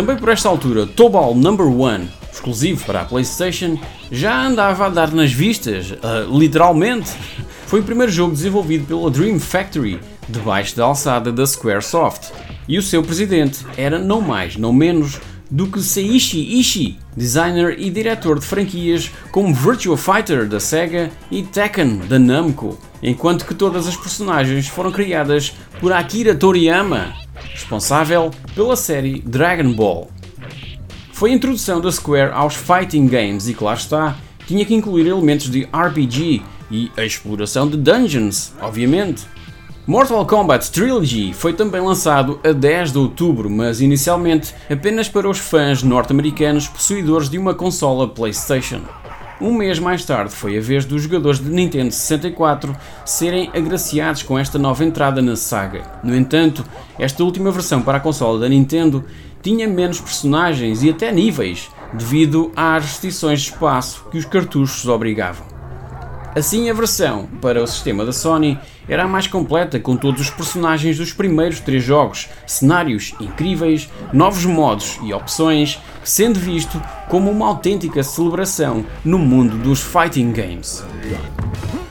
Também 0.00 0.16
por 0.16 0.30
esta 0.30 0.48
altura, 0.48 0.86
Tobal 0.86 1.34
Number 1.34 1.66
1, 1.66 2.08
exclusivo 2.32 2.86
para 2.86 3.02
a 3.02 3.04
PlayStation, 3.04 3.78
já 4.10 4.46
andava 4.46 4.86
a 4.86 4.88
dar 4.88 5.12
nas 5.12 5.30
vistas, 5.30 5.90
uh, 5.90 6.38
literalmente. 6.38 7.10
Foi 7.66 7.80
o 7.80 7.82
primeiro 7.82 8.10
jogo 8.10 8.32
desenvolvido 8.32 8.86
pela 8.86 9.10
Dream 9.10 9.38
Factory, 9.38 10.00
debaixo 10.26 10.74
da 10.74 10.84
alçada 10.84 11.30
da 11.30 11.46
Squaresoft. 11.46 12.32
E 12.66 12.78
o 12.78 12.82
seu 12.82 13.02
presidente 13.02 13.58
era 13.76 13.98
não 13.98 14.22
mais, 14.22 14.56
não 14.56 14.72
menos 14.72 15.20
do 15.50 15.66
que 15.66 15.82
Seiichi 15.82 16.58
Ishii, 16.58 16.98
designer 17.16 17.76
e 17.78 17.90
diretor 17.90 18.38
de 18.38 18.46
franquias 18.46 19.10
como 19.32 19.54
Virtua 19.54 19.96
Fighter 19.96 20.46
da 20.46 20.60
Sega 20.60 21.10
e 21.30 21.42
Tekken 21.42 21.98
da 22.08 22.18
Namco, 22.18 22.78
enquanto 23.02 23.44
que 23.44 23.54
todas 23.54 23.88
as 23.88 23.96
personagens 23.96 24.68
foram 24.68 24.92
criadas 24.92 25.52
por 25.80 25.92
Akira 25.92 26.34
Toriyama, 26.34 27.12
responsável 27.52 28.30
pela 28.54 28.76
série 28.76 29.20
Dragon 29.20 29.72
Ball. 29.72 30.08
Foi 31.12 31.32
a 31.32 31.34
introdução 31.34 31.80
da 31.80 31.90
Square 31.90 32.32
aos 32.32 32.54
fighting 32.54 33.06
games 33.06 33.48
e 33.48 33.56
lá 33.60 33.74
está, 33.74 34.16
tinha 34.46 34.64
que 34.64 34.74
incluir 34.74 35.06
elementos 35.06 35.50
de 35.50 35.68
RPG 35.72 36.42
e 36.70 36.90
a 36.96 37.04
exploração 37.04 37.68
de 37.68 37.76
dungeons, 37.76 38.52
obviamente. 38.60 39.26
Mortal 39.90 40.24
Kombat 40.24 40.70
Trilogy 40.70 41.34
foi 41.34 41.52
também 41.52 41.80
lançado 41.80 42.38
a 42.44 42.52
10 42.52 42.92
de 42.92 42.98
outubro, 42.98 43.50
mas 43.50 43.80
inicialmente 43.80 44.54
apenas 44.70 45.08
para 45.08 45.28
os 45.28 45.36
fãs 45.36 45.82
norte-americanos 45.82 46.68
possuidores 46.68 47.28
de 47.28 47.36
uma 47.36 47.54
consola 47.54 48.06
PlayStation. 48.06 48.82
Um 49.40 49.52
mês 49.52 49.80
mais 49.80 50.04
tarde 50.04 50.32
foi 50.32 50.56
a 50.56 50.60
vez 50.60 50.84
dos 50.84 51.02
jogadores 51.02 51.40
de 51.40 51.50
Nintendo 51.50 51.90
64 51.90 52.72
serem 53.04 53.50
agraciados 53.52 54.22
com 54.22 54.38
esta 54.38 54.60
nova 54.60 54.84
entrada 54.84 55.20
na 55.20 55.34
saga. 55.34 55.82
No 56.04 56.14
entanto, 56.14 56.64
esta 56.96 57.24
última 57.24 57.50
versão 57.50 57.82
para 57.82 57.98
a 57.98 58.00
consola 58.00 58.38
da 58.38 58.48
Nintendo 58.48 59.04
tinha 59.42 59.66
menos 59.66 60.00
personagens 60.00 60.84
e 60.84 60.90
até 60.90 61.10
níveis, 61.10 61.68
devido 61.92 62.52
às 62.54 62.84
restrições 62.84 63.40
de 63.40 63.50
espaço 63.50 64.04
que 64.08 64.18
os 64.18 64.24
cartuchos 64.24 64.86
obrigavam. 64.86 65.59
Assim, 66.34 66.70
a 66.70 66.72
versão 66.72 67.28
para 67.40 67.60
o 67.60 67.66
sistema 67.66 68.04
da 68.04 68.12
Sony 68.12 68.56
era 68.88 69.02
a 69.02 69.08
mais 69.08 69.26
completa, 69.26 69.80
com 69.80 69.96
todos 69.96 70.20
os 70.20 70.30
personagens 70.30 70.96
dos 70.96 71.12
primeiros 71.12 71.58
três 71.58 71.82
jogos, 71.82 72.28
cenários 72.46 73.14
incríveis, 73.20 73.88
novos 74.12 74.44
modos 74.44 74.98
e 75.02 75.12
opções, 75.12 75.80
sendo 76.04 76.38
visto 76.38 76.80
como 77.08 77.30
uma 77.30 77.48
autêntica 77.48 78.04
celebração 78.04 78.86
no 79.04 79.18
mundo 79.18 79.56
dos 79.58 79.80
fighting 79.80 80.30
games. 80.30 80.84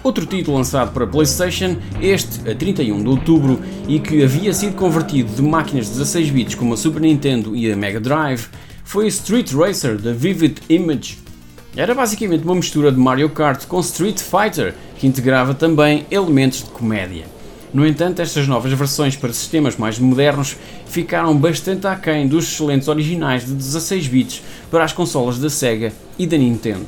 Outro 0.02 0.26
título 0.26 0.56
lançado 0.56 0.94
para 0.94 1.06
PlayStation, 1.06 1.76
este 2.02 2.50
a 2.50 2.56
31 2.56 3.04
de 3.04 3.10
outubro, 3.10 3.60
e 3.90 4.00
que 4.00 4.24
havia 4.24 4.54
sido 4.54 4.74
convertido 4.76 5.34
de 5.34 5.42
máquinas 5.42 5.88
de 5.88 5.92
16 5.92 6.30
bits 6.30 6.56
como 6.56 6.74
a 6.74 6.78
Super 6.78 7.02
Nintendo 7.02 7.54
e 7.54 7.70
a 7.70 7.76
Mega 7.76 8.00
Drive, 8.00 8.48
foi 8.86 9.08
Street 9.08 9.52
Racer 9.52 9.98
da 9.98 10.14
Vivid 10.14 10.62
Image 10.70 11.18
era 11.76 11.94
basicamente 11.94 12.44
uma 12.44 12.56
mistura 12.56 12.92
de 12.92 12.98
Mario 12.98 13.30
Kart 13.30 13.66
com 13.66 13.80
Street 13.80 14.20
Fighter, 14.20 14.74
que 14.98 15.08
integrava 15.08 15.54
também 15.54 16.06
elementos 16.10 16.64
de 16.64 16.70
comédia. 16.72 17.26
No 17.72 17.86
entanto, 17.86 18.22
estas 18.22 18.48
novas 18.48 18.74
versões 18.74 19.16
para 19.16 19.32
sistemas 19.32 19.78
mais 19.78 20.00
modernos 20.00 20.58
ficaram 20.88 21.38
bastante 21.38 21.86
aquém 21.86 22.28
dos 22.28 22.46
excelentes 22.46 22.88
originais 22.88 23.46
de 23.46 23.54
16 23.54 24.08
bits 24.08 24.42
para 24.72 24.84
as 24.84 24.94
consolas 24.94 25.38
da 25.38 25.50
Sega 25.50 25.94
e 26.18 26.26
da 26.26 26.38
Nintendo. 26.38 26.88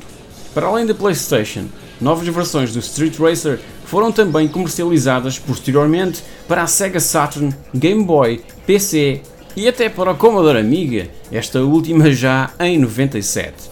Para 0.52 0.66
além 0.66 0.84
da 0.84 0.94
PlayStation, 0.94 1.66
novas 2.00 2.26
versões 2.26 2.72
do 2.72 2.80
Street 2.80 3.16
Racer 3.16 3.60
foram 3.84 4.10
também 4.10 4.48
comercializadas 4.48 5.38
posteriormente 5.38 6.22
para 6.48 6.62
a 6.62 6.66
Sega 6.66 6.98
Saturn, 6.98 7.54
Game 7.72 8.04
Boy, 8.04 8.42
PC 8.66 9.22
e 9.56 9.68
até 9.68 9.88
para 9.88 10.10
o 10.10 10.16
Commodore 10.16 10.58
Amiga, 10.58 11.08
esta 11.30 11.60
última 11.60 12.10
já 12.10 12.50
em 12.58 12.78
97. 12.78 13.71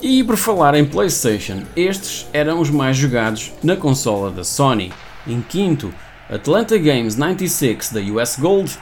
E 0.00 0.22
por 0.22 0.36
falar 0.36 0.74
em 0.74 0.84
PlayStation, 0.84 1.64
estes 1.74 2.26
eram 2.32 2.60
os 2.60 2.70
mais 2.70 2.96
jogados 2.96 3.52
na 3.62 3.74
consola 3.74 4.30
da 4.30 4.44
Sony. 4.44 4.92
Em 5.26 5.40
quinto, 5.40 5.92
Atlanta 6.30 6.78
Games 6.78 7.16
96 7.16 7.90
da 7.90 8.00
US 8.00 8.36
Gold, 8.38 8.78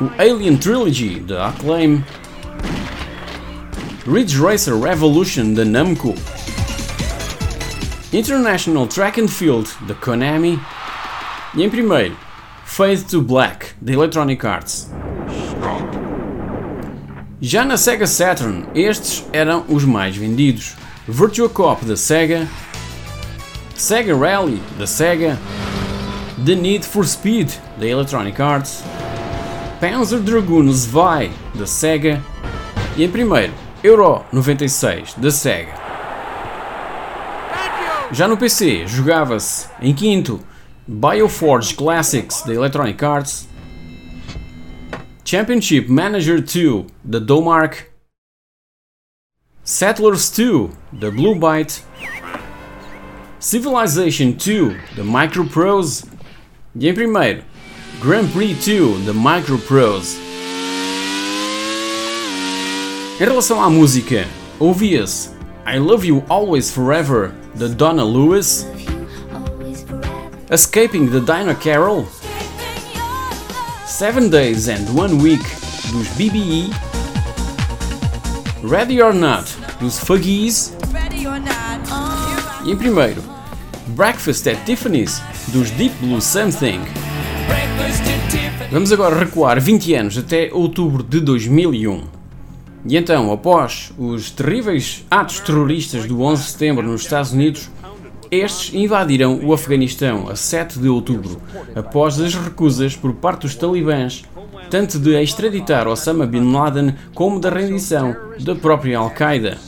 o 0.00 0.20
Alien 0.20 0.56
Trilogy 0.56 1.20
da 1.20 1.48
Acclaim, 1.48 2.02
Ridge 4.10 4.40
Racer 4.40 4.78
Revolution 4.78 5.52
da 5.52 5.64
Namco, 5.64 6.14
International 8.12 8.86
Track 8.86 9.20
and 9.20 9.28
Field 9.28 9.68
da 9.82 9.94
Konami 9.94 10.58
e 11.54 11.62
em 11.62 11.68
primeiro, 11.68 12.16
Fade 12.64 13.04
to 13.04 13.20
Black 13.20 13.74
da 13.80 13.92
Electronic 13.92 14.46
Arts. 14.46 14.90
Já 17.40 17.66
na 17.66 17.76
Sega 17.76 18.06
Saturn, 18.06 18.64
estes 18.74 19.22
eram 19.30 19.62
os 19.68 19.84
mais 19.84 20.16
vendidos: 20.16 20.74
Virtua 21.06 21.50
Cop 21.50 21.84
da 21.84 21.94
Sega, 21.94 22.48
Sega 23.74 24.16
Rally 24.16 24.62
da 24.78 24.86
Sega, 24.86 25.38
The 26.46 26.54
Need 26.54 26.86
for 26.86 27.06
Speed 27.06 27.50
da 27.76 27.86
Electronic 27.86 28.40
Arts, 28.40 28.82
Panzer 29.78 30.20
Dragoon 30.20 30.72
Zwei 30.72 31.30
da 31.54 31.66
Sega 31.66 32.22
e 32.96 33.04
em 33.04 33.10
primeiro 33.10 33.52
Euro 33.84 34.24
96 34.32 35.12
da 35.18 35.30
Sega. 35.30 35.74
Já 38.12 38.26
no 38.26 38.38
PC 38.38 38.86
jogava-se 38.86 39.68
em 39.82 39.92
quinto 39.92 40.40
Bioforge 40.86 41.74
Classics 41.74 42.44
da 42.46 42.54
Electronic 42.54 43.04
Arts, 43.04 43.46
Championship 45.26 45.88
Manager 45.88 46.40
2 46.40 46.86
the 47.04 47.18
Domark, 47.18 47.86
Settlers 49.64 50.30
2 50.30 50.70
the 50.92 51.10
Blue 51.10 51.34
Byte, 51.34 51.82
Civilization 53.40 54.34
2 54.34 54.76
the 54.94 55.02
Microprose 55.02 56.04
e 56.76 56.88
em 56.88 56.94
primeiro 56.94 57.42
Grand 58.00 58.28
Prix 58.28 58.54
2 58.64 59.04
the 59.04 59.12
Microprose. 59.12 60.16
Em 63.20 63.24
relação 63.24 63.60
à 63.60 63.68
música, 63.68 64.28
ouvia-se 64.60 65.30
I 65.66 65.80
Love 65.80 66.06
You 66.06 66.22
Always 66.28 66.70
Forever 66.70 67.32
da 67.56 67.66
Donna 67.66 68.04
Lewis, 68.04 68.64
Escaping 70.52 71.08
the 71.08 71.18
Dinah 71.18 71.56
Carroll 71.56 72.06
Seven 73.86 74.28
Days 74.28 74.68
and 74.68 74.84
One 74.98 75.22
Week 75.22 75.42
dos 75.92 76.08
BBE, 76.16 76.70
Ready 78.64 79.00
or 79.00 79.14
Not 79.14 79.48
dos 79.78 80.00
Fuggies 80.00 80.76
e 82.64 82.72
em 82.72 82.76
primeiro 82.76 83.22
Breakfast 83.86 84.48
at 84.48 84.64
Tiffany's 84.64 85.22
dos 85.52 85.70
Deep 85.70 85.94
Blue 86.00 86.20
Something. 86.20 86.80
Vamos 88.72 88.90
agora 88.90 89.20
recuar 89.20 89.60
20 89.60 89.94
anos 89.94 90.18
até 90.18 90.50
outubro 90.52 91.04
de 91.04 91.20
2001. 91.20 92.02
E 92.88 92.96
então, 92.96 93.32
após 93.32 93.92
os 93.96 94.32
terríveis 94.32 95.04
atos 95.08 95.38
terroristas 95.38 96.06
do 96.06 96.20
11 96.22 96.42
de 96.42 96.50
setembro 96.50 96.84
nos 96.84 97.02
Estados 97.02 97.30
Unidos, 97.30 97.70
estes 98.30 98.74
invadiram 98.74 99.40
o 99.42 99.52
Afeganistão 99.52 100.28
a 100.28 100.36
7 100.36 100.78
de 100.78 100.88
outubro, 100.88 101.40
após 101.74 102.20
as 102.20 102.34
recusas 102.34 102.96
por 102.96 103.12
parte 103.14 103.42
dos 103.42 103.54
talibãs, 103.54 104.24
tanto 104.70 104.98
de 104.98 105.20
extraditar 105.20 105.86
Osama 105.86 106.26
Bin 106.26 106.52
Laden 106.52 106.94
como 107.14 107.40
da 107.40 107.50
rendição 107.50 108.16
da 108.40 108.54
própria 108.54 108.98
Al-Qaeda. 108.98 109.58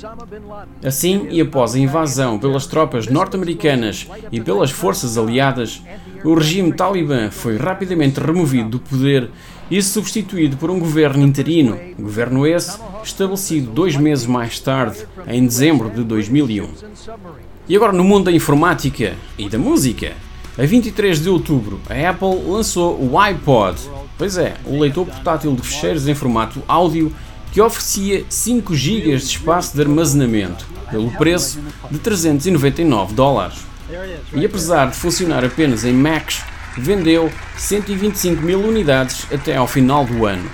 Assim, 0.84 1.26
e 1.30 1.40
após 1.40 1.74
a 1.74 1.78
invasão 1.78 2.38
pelas 2.38 2.66
tropas 2.66 3.06
norte-americanas 3.06 4.08
e 4.30 4.40
pelas 4.40 4.70
forças 4.70 5.16
aliadas, 5.16 5.82
o 6.24 6.34
regime 6.34 6.72
talibã 6.72 7.30
foi 7.30 7.56
rapidamente 7.56 8.20
removido 8.20 8.70
do 8.70 8.80
poder 8.80 9.30
e 9.70 9.82
substituído 9.82 10.56
por 10.56 10.70
um 10.70 10.78
governo 10.78 11.26
interino, 11.26 11.78
governo 11.98 12.46
esse 12.46 12.78
estabelecido 13.02 13.70
dois 13.70 13.96
meses 13.96 14.26
mais 14.26 14.58
tarde, 14.58 15.06
em 15.26 15.46
dezembro 15.46 15.90
de 15.90 16.02
2001. 16.02 16.68
E 17.68 17.76
agora 17.76 17.92
no 17.92 18.04
mundo 18.04 18.24
da 18.24 18.32
informática 18.32 19.14
e 19.36 19.48
da 19.48 19.58
música, 19.58 20.14
A 20.58 20.66
23 20.66 21.20
de 21.20 21.28
outubro, 21.28 21.80
a 21.88 22.10
Apple 22.10 22.50
lançou 22.50 23.00
o 23.00 23.16
iPod. 23.16 23.78
Pois 24.18 24.36
é, 24.36 24.56
o 24.66 24.80
leitor 24.80 25.06
portátil 25.06 25.54
de 25.54 25.62
ficheiros 25.62 26.08
em 26.08 26.16
formato 26.16 26.60
áudio 26.66 27.14
que 27.52 27.60
oferecia 27.60 28.24
5 28.28 28.74
GB 28.74 29.16
de 29.16 29.22
espaço 29.22 29.76
de 29.76 29.82
armazenamento, 29.82 30.66
pelo 30.90 31.12
preço 31.12 31.60
de 31.88 31.98
399 32.00 33.14
dólares. 33.14 33.67
E 34.34 34.44
apesar 34.44 34.90
de 34.90 34.96
funcionar 34.96 35.44
apenas 35.44 35.84
em 35.84 35.94
Macs, 35.94 36.42
vendeu 36.76 37.32
125 37.56 38.42
mil 38.42 38.60
unidades 38.60 39.26
até 39.32 39.56
ao 39.56 39.66
final 39.66 40.04
do 40.04 40.26
ano. 40.26 40.48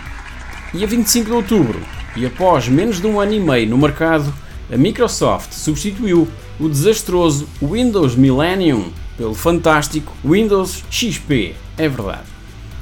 E 0.73 0.85
a 0.85 0.87
25 0.87 1.27
de 1.27 1.33
outubro, 1.33 1.81
e 2.17 2.25
após 2.25 2.69
menos 2.69 3.01
de 3.01 3.07
um 3.07 3.21
ano 3.21 3.33
e 3.33 3.41
meio 3.41 3.69
no 3.69 3.79
mercado, 3.79 4.33
a 4.73 4.77
Microsoft 4.77 5.53
substituiu 5.53 6.29
o 6.61 6.69
desastroso 6.69 7.49
Windows 7.61 8.15
Millennium 8.15 8.93
pelo 9.17 9.35
fantástico 9.35 10.13
Windows 10.25 10.85
XP. 10.89 11.55
É 11.77 11.89
verdade. 11.89 12.25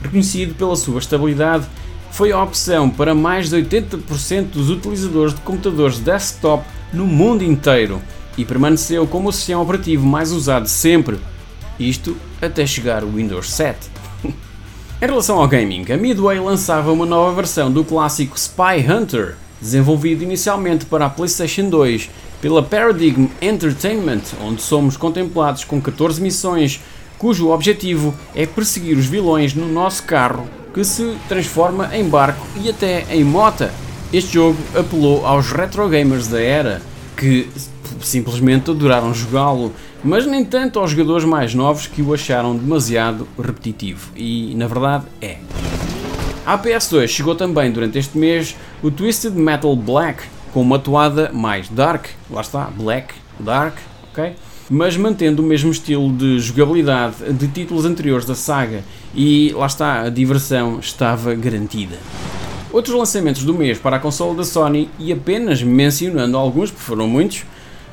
Reconhecido 0.03 0.55
pela 0.55 0.77
sua 0.77 0.99
estabilidade, 0.99 1.67
foi 2.11 2.31
a 2.31 2.43
opção 2.43 2.91
para 2.91 3.15
mais 3.15 3.49
de 3.49 3.57
80% 3.57 4.51
dos 4.51 4.69
utilizadores 4.69 5.35
de 5.35 5.41
computadores 5.41 5.99
desktop 5.99 6.65
no 6.93 7.07
mundo 7.07 7.43
inteiro 7.43 8.03
e 8.37 8.45
permaneceu 8.45 9.07
como 9.07 9.29
o 9.29 9.33
sistema 9.33 9.63
operativo 9.63 10.07
mais 10.07 10.33
usado 10.33 10.69
sempre. 10.69 11.19
Isto 11.79 12.17
até 12.41 12.67
chegar 12.67 13.05
o 13.05 13.13
Windows 13.13 13.51
7. 13.51 13.91
em 14.25 15.07
relação 15.07 15.41
ao 15.41 15.49
gaming, 15.49 15.85
a 15.93 15.97
Midway 15.97 16.39
lançava 16.39 16.93
uma 16.93 17.07
nova 17.07 17.35
versão 17.35 17.71
do 17.71 17.85
clássico 17.85 18.39
Spy 18.39 18.87
Hunter, 18.89 19.37
desenvolvido 19.61 20.23
inicialmente 20.23 20.87
para 20.87 21.07
a 21.07 21.11
PlayStation 21.11 21.69
2 21.69 22.11
pela 22.43 22.63
Paradigm 22.63 23.27
Entertainment, 23.41 24.23
onde 24.41 24.61
somos 24.61 24.97
contemplados 24.97 25.63
com 25.63 25.81
14 25.81 26.21
missões, 26.21 26.81
cujo 27.17 27.51
objetivo 27.51 28.13
é 28.35 28.45
perseguir 28.45 28.99
os 28.99 29.07
vilões 29.07 29.55
no 29.55 29.69
nosso 29.69 30.03
carro, 30.03 30.49
que 30.75 30.83
se 30.83 31.17
transforma 31.29 31.97
em 31.97 32.09
barco 32.09 32.45
e 32.61 32.69
até 32.69 33.07
em 33.11 33.23
mota. 33.23 33.73
Este 34.13 34.35
jogo 34.35 34.59
apelou 34.75 35.25
aos 35.25 35.53
retro 35.53 35.89
gamers 35.89 36.27
da 36.27 36.41
era, 36.41 36.83
que 37.17 37.49
simplesmente 38.01 38.71
adoraram 38.71 39.13
jogá-lo, 39.13 39.73
mas 40.03 40.27
nem 40.27 40.45
tanto 40.45 40.79
aos 40.79 40.91
jogadores 40.91 41.25
mais 41.25 41.55
novos 41.55 41.87
que 41.87 42.03
o 42.03 42.13
acharam 42.13 42.57
demasiado 42.57 43.27
repetitivo. 43.39 44.11
E 44.17 44.55
na 44.57 44.67
verdade 44.67 45.05
é. 45.21 45.39
À 46.45 46.59
PS2 46.59 47.07
chegou 47.09 47.35
também 47.35 47.71
durante 47.71 47.99
este 47.99 48.19
mês 48.19 48.57
o 48.83 48.91
Twisted 48.91 49.35
Metal 49.35 49.75
Black, 49.77 50.25
com 50.53 50.61
uma 50.61 50.79
toada 50.79 51.31
mais 51.33 51.69
dark, 51.69 52.07
lá 52.31 52.41
está, 52.41 52.65
black, 52.65 53.15
dark, 53.39 53.77
ok? 54.11 54.35
Mas 54.69 54.97
mantendo 54.97 55.43
o 55.43 55.47
mesmo 55.47 55.71
estilo 55.71 56.13
de 56.13 56.41
jogabilidade 56.41 57.33
de 57.33 57.47
títulos 57.49 57.85
anteriores 57.85 58.25
da 58.25 58.35
saga 58.35 58.83
e 59.15 59.53
lá 59.55 59.67
está, 59.67 60.03
a 60.03 60.09
diversão 60.09 60.81
estava 60.81 61.35
garantida. 61.35 61.97
Outros 62.73 62.97
lançamentos 62.97 63.45
do 63.45 63.53
mês 63.53 63.79
para 63.79 63.97
a 63.97 64.01
console 64.01 64.35
da 64.35 64.45
Sony, 64.45 64.89
e 64.99 65.13
apenas 65.13 65.63
mencionando 65.63 66.39
alguns, 66.39 66.71
porque 66.71 66.83
foram 66.83 67.07
muitos, 67.07 67.45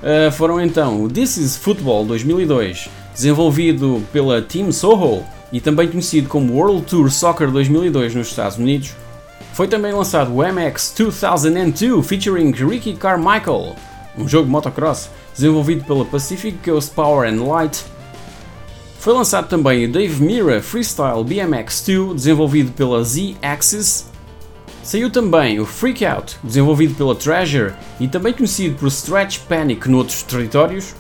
eh, 0.02 0.32
foram 0.32 0.62
então 0.62 1.04
o 1.04 1.10
This 1.10 1.38
is 1.38 1.58
Football 1.58 2.06
2002, 2.06 2.90
desenvolvido 3.14 4.04
pela 4.12 4.42
Team 4.42 4.72
Soho, 4.72 5.24
e 5.52 5.60
também 5.60 5.88
conhecido 5.88 6.30
como 6.30 6.54
World 6.54 6.84
Tour 6.84 7.10
Soccer 7.10 7.52
2002 7.52 8.16
nos 8.16 8.28
Estados 8.28 8.58
Unidos. 8.58 8.96
Foi 9.54 9.68
também 9.68 9.92
lançado 9.92 10.34
o 10.34 10.38
MX 10.38 10.94
2002 10.96 12.06
featuring 12.06 12.52
Ricky 12.52 12.94
Carmichael, 12.94 13.76
um 14.18 14.28
jogo 14.28 14.50
motocross 14.50 15.10
desenvolvido 15.34 15.84
pela 15.86 16.06
Pacific 16.06 16.58
Coast 16.64 16.92
Power 16.94 17.32
and 17.32 17.44
Light. 17.44 17.84
Foi 19.00 19.14
lançado 19.14 19.48
também 19.48 19.86
o 19.86 19.92
Dave 19.92 20.22
Mira 20.22 20.62
Freestyle 20.62 21.24
BMX2 21.24 22.16
desenvolvido 22.16 22.72
pela 22.72 23.04
Z-Axis. 23.04 24.09
Saiu 24.84 25.10
também 25.10 25.60
o 25.60 25.66
Freak 25.66 26.06
Out, 26.06 26.38
desenvolvido 26.44 26.96
pela 26.96 27.14
Treasure 27.14 27.74
e 28.00 28.08
também 28.08 28.34
conhecido 28.34 28.76
por 28.76 28.88
Stretch 28.88 29.40
Panic 29.40 29.88
noutros 29.90 30.24
territórios. 30.24 30.96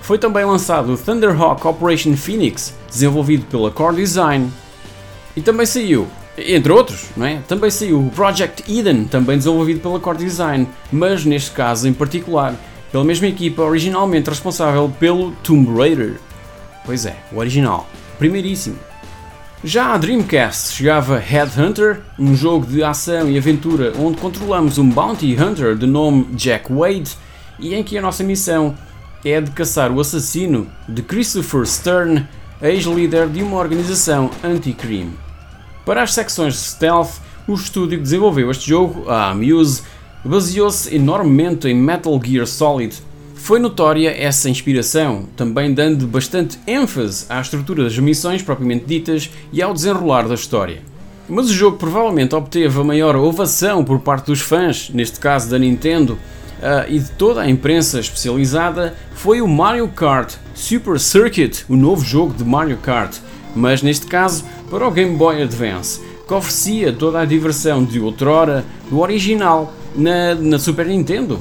Foi 0.00 0.18
também 0.18 0.44
lançado 0.44 0.92
o 0.92 0.96
Thunderhawk 0.96 1.66
Operation 1.66 2.16
Phoenix, 2.16 2.74
desenvolvido 2.88 3.44
pela 3.46 3.70
Core 3.70 3.96
Design. 3.96 4.50
E 5.36 5.42
também 5.42 5.66
saiu, 5.66 6.06
entre 6.38 6.72
outros, 6.72 7.06
não 7.16 7.26
é? 7.26 7.40
Também 7.46 7.70
saiu 7.70 8.00
o 8.00 8.10
Project 8.10 8.64
Eden, 8.70 9.04
também 9.04 9.36
desenvolvido 9.36 9.80
pela 9.80 10.00
Core 10.00 10.18
Design, 10.18 10.66
mas 10.90 11.24
neste 11.24 11.50
caso 11.50 11.86
em 11.86 11.92
particular, 11.92 12.54
pela 12.90 13.04
mesma 13.04 13.26
equipa 13.26 13.62
originalmente 13.62 14.30
responsável 14.30 14.90
pelo 14.98 15.32
Tomb 15.42 15.76
Raider. 15.76 16.14
Pois 16.84 17.04
é, 17.04 17.16
o 17.32 17.38
original, 17.38 17.88
primeiríssimo. 18.18 18.78
Já 19.66 19.94
a 19.94 19.98
Dreamcast 19.98 20.74
chegava 20.76 21.18
Headhunter, 21.18 22.00
um 22.16 22.36
jogo 22.36 22.64
de 22.64 22.84
ação 22.84 23.28
e 23.28 23.36
aventura 23.36 23.92
onde 23.98 24.16
controlamos 24.16 24.78
um 24.78 24.88
bounty 24.88 25.36
hunter 25.36 25.74
de 25.74 25.88
nome 25.88 26.28
Jack 26.34 26.72
Wade 26.72 27.18
e 27.58 27.74
em 27.74 27.82
que 27.82 27.98
a 27.98 28.00
nossa 28.00 28.22
missão 28.22 28.76
é 29.24 29.40
de 29.40 29.50
caçar 29.50 29.90
o 29.90 29.98
assassino 29.98 30.68
de 30.88 31.02
Christopher 31.02 31.66
Stern, 31.66 32.28
ex-líder 32.62 33.28
de 33.28 33.42
uma 33.42 33.56
organização 33.56 34.30
anti-crime. 34.44 35.14
Para 35.84 36.04
as 36.04 36.14
secções 36.14 36.54
de 36.54 36.60
stealth, 36.60 37.14
o 37.48 37.54
estúdio 37.54 37.98
que 37.98 38.04
desenvolveu 38.04 38.52
este 38.52 38.68
jogo, 38.68 39.10
a 39.10 39.30
Amuse, 39.30 39.82
baseou-se 40.24 40.94
enormemente 40.94 41.66
em 41.66 41.74
Metal 41.74 42.20
Gear 42.24 42.46
Solid. 42.46 43.02
Foi 43.46 43.60
notória 43.60 44.10
essa 44.10 44.50
inspiração, 44.50 45.28
também 45.36 45.72
dando 45.72 46.04
bastante 46.04 46.58
ênfase 46.66 47.26
à 47.28 47.40
estrutura 47.40 47.84
das 47.84 47.96
missões 47.96 48.42
propriamente 48.42 48.86
ditas 48.86 49.30
e 49.52 49.62
ao 49.62 49.72
desenrolar 49.72 50.26
da 50.26 50.34
história. 50.34 50.82
Mas 51.28 51.48
o 51.48 51.52
jogo 51.52 51.76
provavelmente 51.76 52.34
obteve 52.34 52.80
a 52.80 52.82
maior 52.82 53.14
ovação 53.14 53.84
por 53.84 54.00
parte 54.00 54.26
dos 54.26 54.40
fãs, 54.40 54.90
neste 54.92 55.20
caso 55.20 55.48
da 55.48 55.60
Nintendo, 55.60 56.14
uh, 56.14 56.90
e 56.90 56.98
de 56.98 57.08
toda 57.12 57.42
a 57.42 57.48
imprensa 57.48 58.00
especializada 58.00 58.96
foi 59.14 59.40
o 59.40 59.46
Mario 59.46 59.86
Kart 59.86 60.34
Super 60.52 60.98
Circuit, 60.98 61.66
o 61.68 61.76
novo 61.76 62.04
jogo 62.04 62.34
de 62.34 62.42
Mario 62.42 62.78
Kart, 62.78 63.16
mas 63.54 63.80
neste 63.80 64.06
caso 64.06 64.44
para 64.68 64.88
o 64.88 64.90
Game 64.90 65.16
Boy 65.16 65.40
Advance, 65.40 66.00
que 66.26 66.34
oferecia 66.34 66.92
toda 66.92 67.20
a 67.20 67.24
diversão 67.24 67.84
de 67.84 68.00
outrora 68.00 68.64
do 68.90 68.98
original 68.98 69.72
na, 69.94 70.34
na 70.34 70.58
Super 70.58 70.86
Nintendo, 70.86 71.40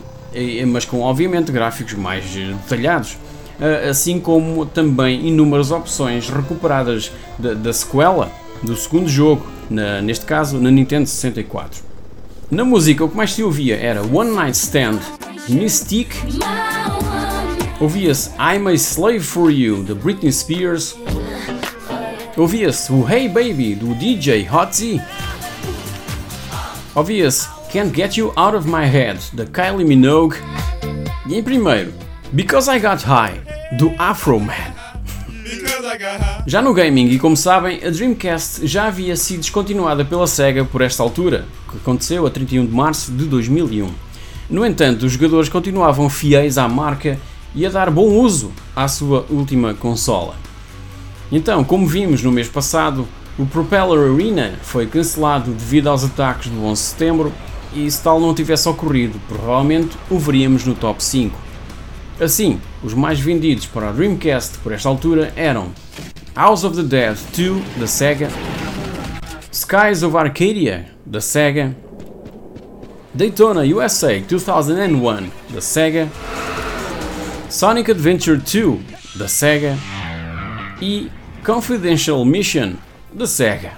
mas 0.67 0.85
com 0.85 1.01
obviamente 1.01 1.51
gráficos 1.51 1.93
mais 1.93 2.25
detalhados. 2.25 3.17
Assim 3.89 4.19
como 4.19 4.65
também 4.65 5.27
inúmeras 5.27 5.71
opções 5.71 6.29
recuperadas 6.29 7.11
da, 7.39 7.53
da 7.53 7.71
sequela 7.71 8.29
do 8.61 8.75
segundo 8.75 9.07
jogo, 9.07 9.45
na, 9.69 10.01
neste 10.01 10.25
caso 10.25 10.59
na 10.59 10.69
Nintendo 10.71 11.07
64. 11.07 11.83
Na 12.49 12.63
música, 12.63 13.03
o 13.03 13.09
que 13.09 13.17
mais 13.17 13.33
se 13.33 13.43
ouvia 13.43 13.75
era 13.75 14.01
One 14.01 14.31
Night 14.31 14.57
Stand, 14.57 14.99
Mystique, 15.49 16.15
ouvia-se 17.79 18.29
I'm 18.31 18.67
a 18.67 18.73
Slave 18.73 19.21
for 19.21 19.51
You, 19.51 19.83
de 19.83 19.93
Britney 19.93 20.31
Spears, 20.31 20.95
ouvia-se 22.37 22.91
o 22.91 23.07
Hey 23.09 23.27
Baby, 23.27 23.75
do 23.75 23.95
DJ 23.95 24.47
Hotzi, 24.49 25.01
ouvia-se 26.93 27.54
Can't 27.75 27.93
Get 27.93 28.15
You 28.15 28.31
Out 28.37 28.55
of 28.55 28.65
My 28.69 28.85
Head, 28.85 29.19
da 29.33 29.45
Kylie 29.45 29.83
Minogue, 29.83 30.37
e 31.27 31.35
em 31.35 31.43
primeiro, 31.43 31.91
Because 32.31 32.71
I 32.71 32.79
Got 32.79 33.03
High, 33.03 33.41
do 33.77 33.91
Afro 33.99 34.39
Man. 34.39 34.53
Já 36.47 36.61
no 36.61 36.73
gaming, 36.73 37.07
e 37.07 37.19
como 37.19 37.35
sabem, 37.35 37.85
a 37.85 37.89
Dreamcast 37.89 38.65
já 38.65 38.87
havia 38.87 39.17
sido 39.17 39.41
descontinuada 39.41 40.05
pela 40.05 40.25
SEGA 40.25 40.63
por 40.63 40.79
esta 40.81 41.03
altura, 41.03 41.43
que 41.69 41.75
aconteceu 41.75 42.25
a 42.25 42.29
31 42.29 42.65
de 42.65 42.71
março 42.71 43.11
de 43.11 43.25
2001. 43.25 43.89
No 44.49 44.65
entanto, 44.65 45.05
os 45.05 45.11
jogadores 45.11 45.49
continuavam 45.49 46.09
fiéis 46.09 46.57
à 46.57 46.69
marca 46.69 47.19
e 47.53 47.65
a 47.65 47.69
dar 47.69 47.91
bom 47.91 48.07
uso 48.07 48.53
à 48.73 48.87
sua 48.87 49.25
última 49.29 49.73
consola. 49.73 50.35
Então, 51.29 51.61
como 51.61 51.85
vimos 51.85 52.23
no 52.23 52.31
mês 52.31 52.47
passado, 52.47 53.05
o 53.37 53.45
Propeller 53.45 54.13
Arena 54.13 54.53
foi 54.61 54.87
cancelado 54.87 55.51
devido 55.51 55.89
aos 55.89 56.05
ataques 56.05 56.49
do 56.49 56.63
11 56.63 56.81
de 56.81 56.87
setembro 56.87 57.33
e 57.75 57.91
se 57.91 58.01
tal 58.01 58.19
não 58.19 58.33
tivesse 58.33 58.69
ocorrido, 58.69 59.19
provavelmente 59.27 59.97
o 60.09 60.17
veríamos 60.17 60.65
no 60.65 60.73
top 60.73 61.03
5. 61.03 61.37
Assim, 62.19 62.59
os 62.81 62.93
mais 62.93 63.19
vendidos 63.19 63.65
para 63.65 63.89
a 63.89 63.91
Dreamcast 63.91 64.59
por 64.59 64.71
esta 64.71 64.87
altura 64.87 65.33
eram 65.35 65.71
House 66.33 66.63
of 66.63 66.75
the 66.77 66.83
Dead 66.83 67.17
2 67.35 67.61
da 67.77 67.85
Sega, 67.85 68.29
Skies 69.51 70.01
of 70.01 70.15
Arcadia 70.15 70.87
da 71.05 71.19
Sega, 71.19 71.75
Daytona 73.13 73.61
USA 73.61 74.19
2001 74.19 75.29
da 75.49 75.61
Sega, 75.61 76.09
Sonic 77.49 77.91
Adventure 77.91 78.37
2 78.37 78.79
da 79.15 79.27
Sega 79.27 79.77
e 80.81 81.09
Confidential 81.45 82.23
Mission 82.23 82.73
da 83.13 83.27
Sega. 83.27 83.71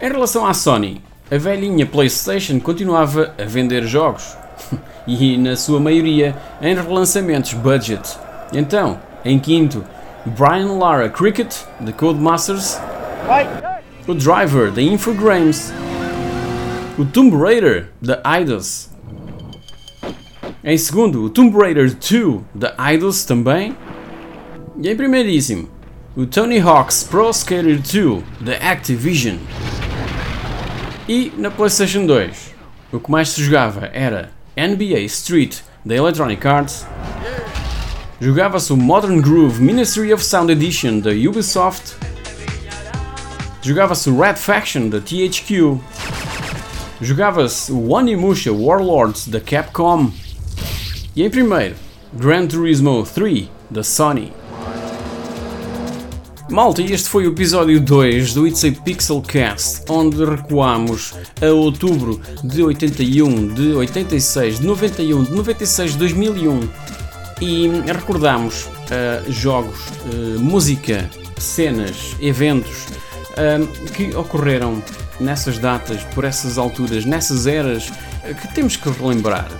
Em 0.00 0.10
relação 0.10 0.46
à 0.46 0.52
Sony, 0.52 1.02
a 1.30 1.36
velhinha 1.36 1.84
PlayStation 1.84 2.60
continuava 2.60 3.34
a 3.38 3.44
vender 3.44 3.84
jogos, 3.86 4.36
e 5.06 5.36
na 5.36 5.56
sua 5.56 5.80
maioria 5.80 6.36
em 6.62 6.74
relançamentos 6.74 7.52
budget. 7.54 8.16
Então, 8.52 9.00
em 9.24 9.38
quinto, 9.38 9.84
Brian 10.24 10.72
Lara 10.72 11.08
Cricket, 11.08 11.54
da 11.80 11.92
Codemasters, 11.92 12.80
o 14.06 14.14
Driver, 14.14 14.70
da 14.70 14.80
Infogrames, 14.80 15.72
o 16.96 17.04
Tomb 17.04 17.36
Raider, 17.36 17.88
da 18.00 18.20
Eidos, 18.38 18.88
em 20.62 20.78
segundo, 20.78 21.22
o 21.22 21.30
Tomb 21.30 21.56
Raider 21.56 21.92
2, 21.94 22.40
da 22.54 22.74
Eidos 22.90 23.24
também, 23.24 23.76
e 24.80 24.88
em 24.88 24.96
primeiríssimo, 24.96 25.68
o 26.16 26.24
Tony 26.24 26.60
Hawk's 26.60 27.02
Pro 27.02 27.30
Skater 27.30 27.80
2, 27.80 28.22
da 28.40 28.52
Activision. 28.70 29.36
E 31.08 31.32
na 31.38 31.52
PlayStation 31.52 32.04
2, 32.04 32.52
o 32.92 32.98
que 32.98 33.08
mais 33.08 33.28
se 33.28 33.40
jogava 33.40 33.88
era 33.92 34.32
NBA 34.56 35.02
Street 35.02 35.58
da 35.84 35.94
Electronic 35.94 36.44
Arts, 36.44 36.84
jogava-se 38.20 38.72
o 38.72 38.76
Modern 38.76 39.20
Groove 39.20 39.62
Ministry 39.62 40.12
of 40.12 40.24
Sound 40.24 40.50
Edition 40.50 40.98
da 40.98 41.12
Ubisoft, 41.12 41.94
jogava-se 43.62 44.10
o 44.10 44.20
Red 44.20 44.34
Faction 44.34 44.88
da 44.88 45.00
THQ, 45.00 45.78
jogava-se 47.00 47.70
o 47.70 47.92
Onimusha 47.92 48.52
Warlords 48.52 49.28
da 49.28 49.40
Capcom. 49.40 50.10
E 51.14 51.22
em 51.22 51.30
primeiro, 51.30 51.76
Gran 52.12 52.48
Turismo 52.48 53.06
3 53.06 53.48
da 53.70 53.84
Sony. 53.84 54.32
Malta, 56.50 56.80
este 56.80 57.08
foi 57.08 57.26
o 57.26 57.32
episódio 57.32 57.80
2 57.80 58.32
do 58.32 58.46
It's 58.46 58.64
a 58.64 58.70
Pixel 58.70 59.20
Cast, 59.20 59.82
onde 59.90 60.24
recuamos 60.24 61.12
a 61.42 61.52
outubro 61.52 62.20
de 62.44 62.62
81, 62.62 63.48
de 63.48 63.72
86, 63.74 64.60
de 64.60 64.66
91, 64.66 65.24
de 65.24 65.32
96, 65.32 65.92
de 65.92 65.98
2001 65.98 66.60
e 67.40 67.68
recordamos 67.92 68.64
uh, 68.64 69.30
jogos, 69.30 69.88
uh, 69.88 70.38
música, 70.38 71.10
cenas, 71.36 72.14
eventos 72.20 72.86
uh, 73.32 73.66
que 73.92 74.14
ocorreram 74.14 74.80
nessas 75.18 75.58
datas, 75.58 76.04
por 76.14 76.24
essas 76.24 76.58
alturas, 76.58 77.04
nessas 77.04 77.48
eras 77.48 77.90
que 78.40 78.54
temos 78.54 78.76
que 78.76 78.88
relembrar. 78.88 79.50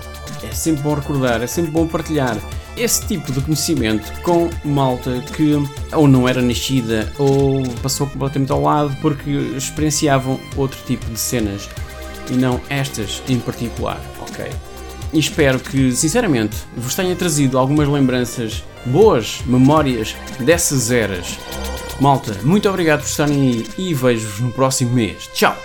É 0.49 0.53
sempre 0.53 0.83
bom 0.83 0.95
recordar, 0.95 1.43
é 1.43 1.47
sempre 1.47 1.73
bom 1.73 1.87
partilhar 1.87 2.37
esse 2.77 3.07
tipo 3.07 3.33
de 3.33 3.41
conhecimento 3.41 4.13
com 4.23 4.51
malta 4.65 5.23
que 5.35 5.55
ou 5.93 6.07
não 6.07 6.29
era 6.29 6.43
nascida 6.43 7.11
ou 7.19 7.63
passou 7.83 8.07
completamente 8.07 8.53
ao 8.53 8.63
lado 8.63 8.97
porque 9.01 9.31
experienciavam 9.57 10.39
outro 10.57 10.79
tipo 10.87 11.07
de 11.07 11.19
cenas 11.19 11.69
e 12.31 12.35
não 12.35 12.61
estas 12.69 13.23
em 13.29 13.39
particular, 13.39 14.01
ok? 14.21 14.51
E 15.13 15.19
espero 15.19 15.59
que, 15.59 15.93
sinceramente, 15.93 16.57
vos 16.77 16.95
tenha 16.95 17.15
trazido 17.15 17.59
algumas 17.59 17.89
lembranças 17.89 18.65
boas, 18.85 19.41
memórias 19.47 20.17
dessas 20.41 20.91
eras. 20.91 21.39
Malta, 22.01 22.37
muito 22.43 22.69
obrigado 22.69 23.01
por 23.01 23.09
estarem 23.09 23.37
aí 23.37 23.67
e 23.79 23.95
vejo-vos 23.95 24.41
no 24.41 24.53
próximo 24.53 24.93
mês. 24.93 25.29
Tchau! 25.33 25.57